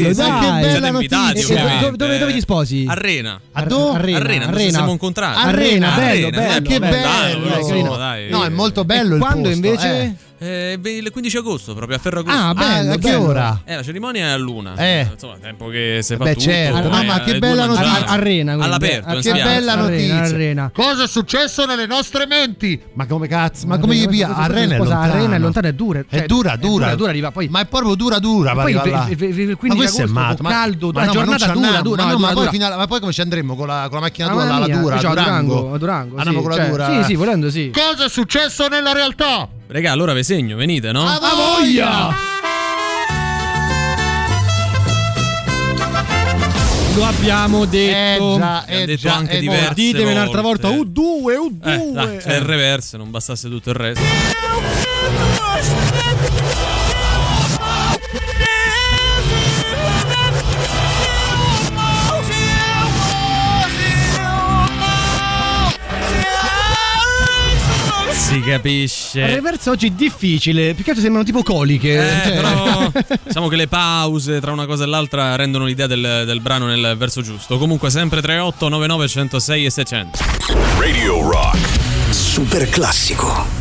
[0.02, 0.40] bello, ma dai.
[0.64, 1.42] che bella invitati.
[1.42, 2.86] Dove, dove, dove ti sposi?
[2.88, 3.40] A Rena.
[3.52, 3.98] A dove?
[3.98, 4.78] Arena, a Rena, dove ci Arena.
[4.78, 5.40] siamo incontrati.
[5.48, 6.92] Arena, bello, Arena, bello, eh, che bello.
[6.92, 7.04] bello.
[7.04, 7.96] Dai, lo so, carino.
[7.98, 8.30] dai.
[8.30, 10.02] No, è molto bello E il quando posto, invece?
[10.02, 10.14] eh.
[10.44, 12.36] Eh, il 15 agosto, proprio a Ferragosto.
[12.40, 13.26] Ah, bello, a che bello.
[13.28, 13.62] ora?
[13.64, 14.74] Eh, la cerimonia è a luna.
[14.76, 15.08] Eh.
[15.12, 16.46] Insomma, tempo che si fa Beh, tutto.
[16.46, 16.90] certo.
[16.90, 18.06] poi Ah, ma alle che bella notizia.
[18.08, 18.64] A- a Rena, quindi.
[18.66, 19.44] All'aperto, Ah, Che spiaggia.
[19.44, 20.36] bella Arena, notizia.
[20.36, 20.72] Arena.
[20.74, 22.82] Cosa è successo nelle nostre menti?
[22.94, 23.68] Ma come cazzo?
[23.68, 24.30] Ma come gli via?
[24.30, 25.14] cosa- A cosa- Rena è cosa- lontano.
[25.14, 26.00] a Rena è lontano, è dura.
[26.00, 26.84] È cioè, dura, è dura.
[26.86, 28.54] dura, dura, arriva poi- Ma è proprio dura, dura.
[28.54, 29.26] poi per il- arrivare là.
[29.28, 30.42] il- il- il 15 ma questo è agosto, matto.
[30.44, 33.12] Ma, caldo, ma ma non giornata dura, dura, Ma, ma, poi alla- ma poi come
[33.12, 34.44] ci andremo con la, con la macchina Ah, tua?
[34.46, 35.78] La mia, dura, cioè, a Durango.
[35.78, 36.86] Durango, Andiamo sì, con la cioè, dura.
[36.98, 37.72] Sì, sì, volendo sì.
[37.72, 39.48] Cosa è successo nella realtà?
[39.72, 41.06] Raga, allora vi segno, venite, no?
[41.06, 42.14] A voglia!
[46.94, 48.36] Lo abbiamo detto.
[48.36, 49.74] Eh già, eh detto già, anche eh diverse.
[49.76, 51.00] Ditemi un'altra volta volte.
[51.00, 51.70] U2, U2.
[51.70, 54.91] Eh, dai, c'è il reverse, non bastasse tutto il resto.
[68.52, 69.26] Si Il capisce.
[69.28, 72.00] reverse oggi è difficile, più che altro sembrano tipo coliche.
[72.00, 72.92] Eh, cioè- però
[73.24, 76.96] diciamo che le pause tra una cosa e l'altra rendono l'idea del, del brano nel
[76.98, 77.58] verso giusto.
[77.58, 80.20] Comunque sempre 38 99 106 e 600.
[80.80, 81.58] Radio Rock.
[82.10, 83.61] Super classico.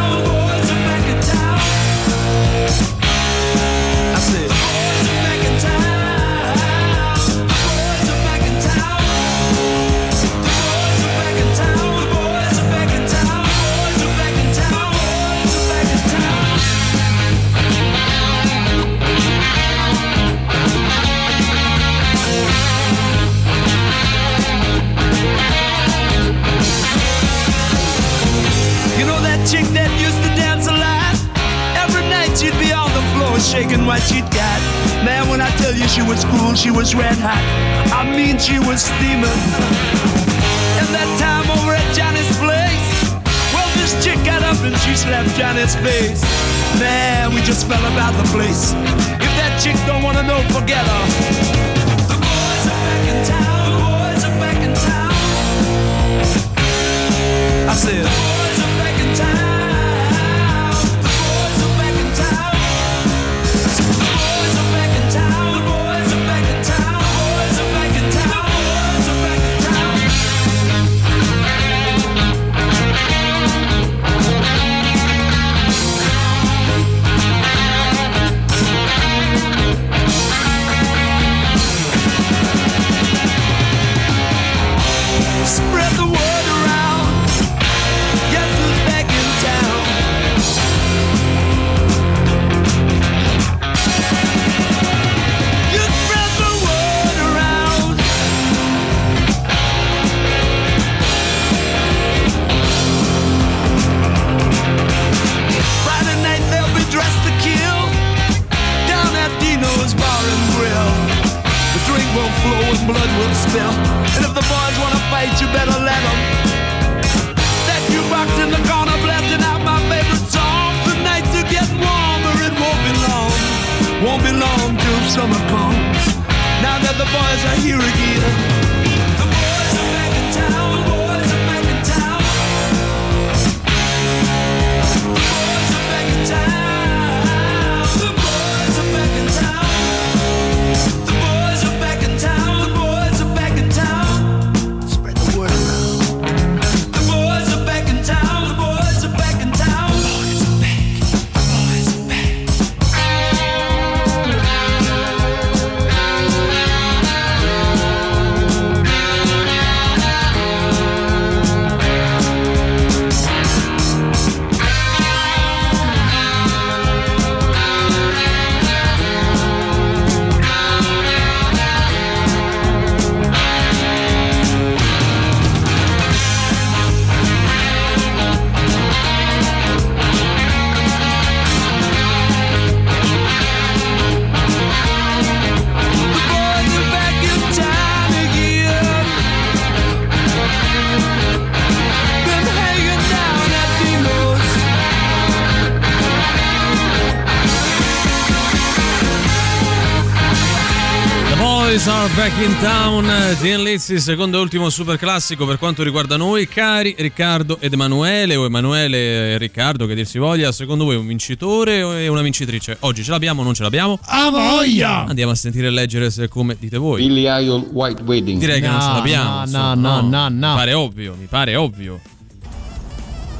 [201.83, 203.07] Boys are back in town.
[203.41, 208.35] Dean Lizzy, secondo e ultimo super classico per quanto riguarda noi, cari Riccardo ed Emanuele,
[208.35, 210.51] o Emanuele e Riccardo, che dir si voglia.
[210.51, 212.77] Secondo voi è un vincitore o una vincitrice?
[212.81, 213.97] Oggi ce l'abbiamo o non ce l'abbiamo?
[213.99, 215.05] A voglia!
[215.07, 217.01] Andiamo a sentire e leggere se come dite voi.
[217.01, 218.39] Billy Idol White Wedding.
[218.39, 219.35] Direi che non ce No, l'abbiamo.
[219.37, 220.49] no, insomma, no, no, no.
[220.49, 221.99] Mi pare ovvio, mi pare ovvio.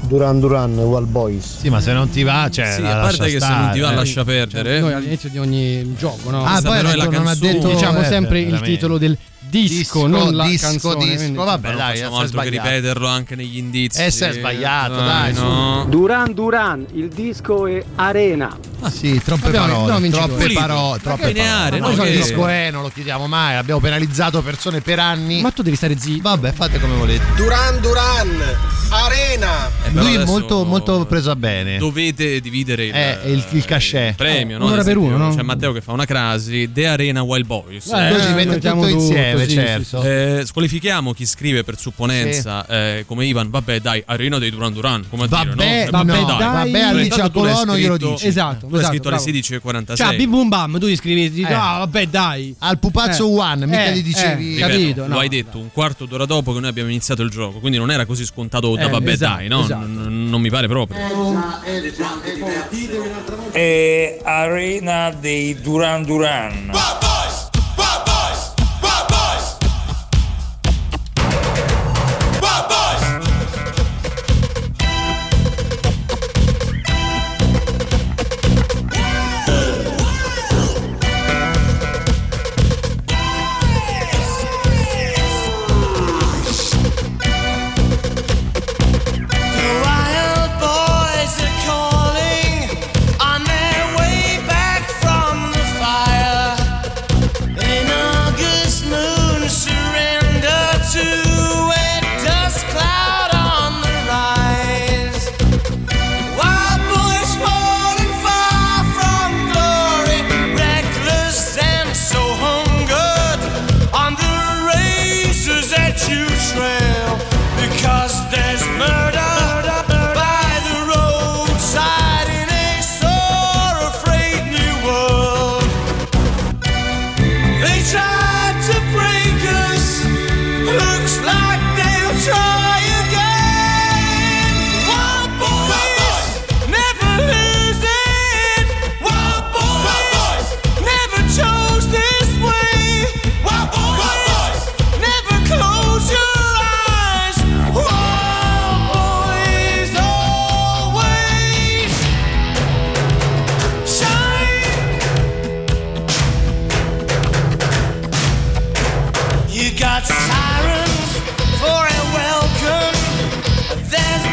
[0.02, 1.60] Duran Duran, Wall Boys.
[1.60, 2.74] Sì, ma se non ti va, cioè.
[2.74, 3.96] sì, la a parte che se stare, non ti va eh.
[3.96, 4.80] lascia perdere.
[4.82, 6.44] Noi all'inizio di ogni gioco, no?
[6.44, 7.52] Ah, Questa poi però è la non ha canzone.
[7.54, 8.72] detto diciamo eh, sempre il veramente.
[8.72, 11.06] titolo del disco, Disco, non la disco, canzone.
[11.06, 14.02] disco, quindi- vabbè, dai, facciamo è altro che ripeterlo anche negli indizi.
[14.04, 15.42] Eh, si è sbagliato, dai, su.
[15.44, 15.86] no.
[15.90, 18.58] Duran Duran, il disco è Arena.
[18.92, 20.28] Sì, troppe Abbiamo- parole, vincitore.
[20.28, 21.70] troppe parole, Ma troppe parole.
[21.80, 25.00] no, Noi sono che- il disco eh, non lo chiediamo mai, abbiamo penalizzato persone per
[25.00, 25.42] anni.
[25.42, 26.22] Ma tu devi stare zitto.
[26.24, 27.24] Vabbè, fate come volete.
[27.36, 28.30] Duran Duran,
[28.94, 29.70] Arena.
[29.86, 31.78] Eh, Lui è molto, molto preso a bene.
[31.78, 34.16] Dovete dividere il, Eh, il- il cachet.
[34.16, 34.66] premio, no?
[34.66, 35.34] Un'ora Ad per uno, no?
[35.34, 37.88] C'è Matteo che fa una crasi, The Arena Wild Boys.
[37.88, 40.02] Eh, Lui si mette mettiamo tutto tutto, insieme, sì, certo.
[40.04, 45.06] Eh, squalifichiamo chi scrive per supponenza eh, come Ivan, vabbè dai, Arena dei Duran Duran,
[45.10, 45.92] come a Vabbè, dire, no?
[45.92, 46.52] vabbè, no, dai, dai.
[46.72, 48.28] vabbè, Alice l'hai Apollono glielo dici.
[48.28, 49.32] Esatto, Tu esatto, scritto alle bravo.
[49.32, 49.96] 16.46.
[49.96, 51.54] Cioè, bim bum bam, tu gli scrivi, dici, Eh.
[51.54, 52.54] ah, vabbè, dai.
[52.60, 54.58] Al pupazzo Eh, one, mica eh, gli dicevi.
[54.58, 55.20] eh, capito, lo no.
[55.20, 58.06] hai detto un quarto d'ora dopo che noi abbiamo iniziato il gioco, quindi non era
[58.06, 59.60] così scontato da Eh, vabbè esatto, dai, no?
[59.62, 59.86] esatto.
[59.86, 61.00] N- non mi pare proprio.
[63.52, 66.72] È Arena dei Duran Duran.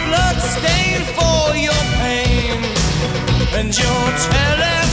[0.09, 2.61] Blood stain for your pain.
[3.59, 4.88] And your telephone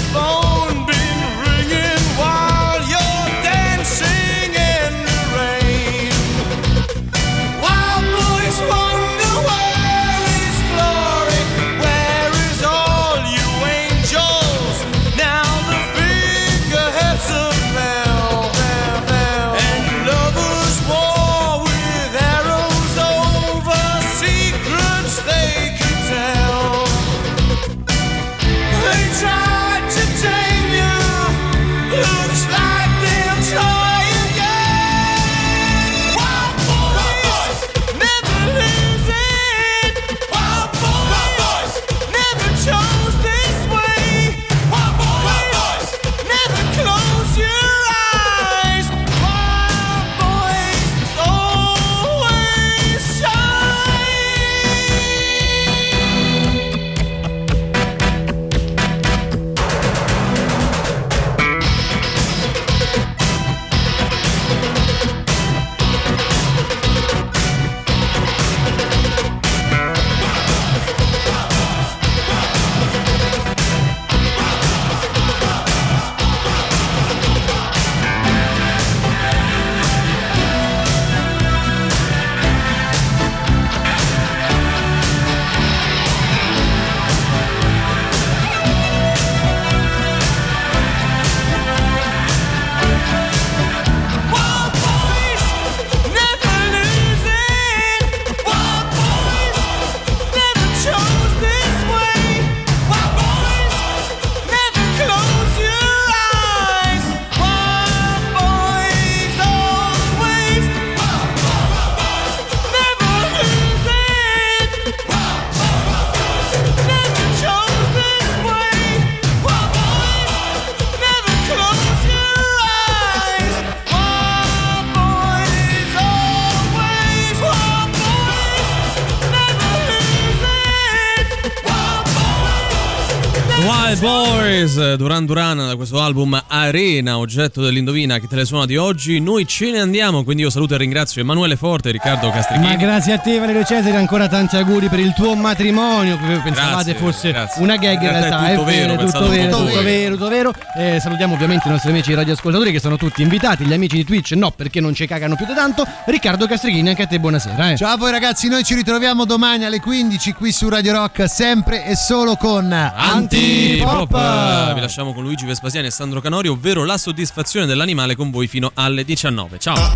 [134.76, 139.20] Duran Duran da questo album Arena, oggetto dell'indovina che te le suona di oggi.
[139.20, 142.68] Noi ce ne andiamo, quindi io saluto e ringrazio Emanuele Forte e Riccardo Castrichini.
[142.68, 146.18] Ma grazie a te Valerio Cesare, ancora tanti auguri per il tuo matrimonio.
[146.18, 147.62] che Pensavate Grazie, fosse grazie.
[147.62, 149.84] una gag, in realtà è tutto vero, è tutto vero, tutto voi.
[149.84, 150.54] vero, tutto vero.
[150.78, 154.32] Eh, salutiamo ovviamente i nostri amici radioascoltatori che sono tutti invitati, gli amici di Twitch
[154.32, 155.86] no perché non ci cagano più di tanto.
[156.06, 157.72] Riccardo Castrichini, anche a te buonasera.
[157.72, 157.78] Eh.
[157.78, 161.86] Ciao a voi ragazzi, noi ci ritroviamo domani alle 15 qui su Radio Rock, sempre
[161.86, 164.74] e solo con Antipop!
[164.74, 168.72] Vi lasciamo con Luigi Vespasiani e Sandro Canori, ovvero la soddisfazione dell'animale con voi fino
[168.74, 169.60] alle 19.
[169.60, 169.92] Ciao!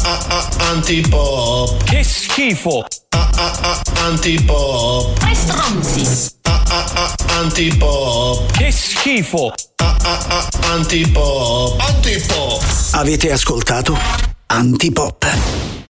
[0.57, 1.83] Antipop.
[1.83, 2.85] Che schifo!
[3.95, 5.17] Antipop.
[5.19, 6.37] Tre stronzi.
[7.27, 8.51] Antipop.
[8.51, 9.53] Che schifo!
[10.61, 11.79] Antipop.
[11.79, 12.63] Antipop.
[12.91, 13.97] Avete ascoltato
[14.47, 15.88] Antipop.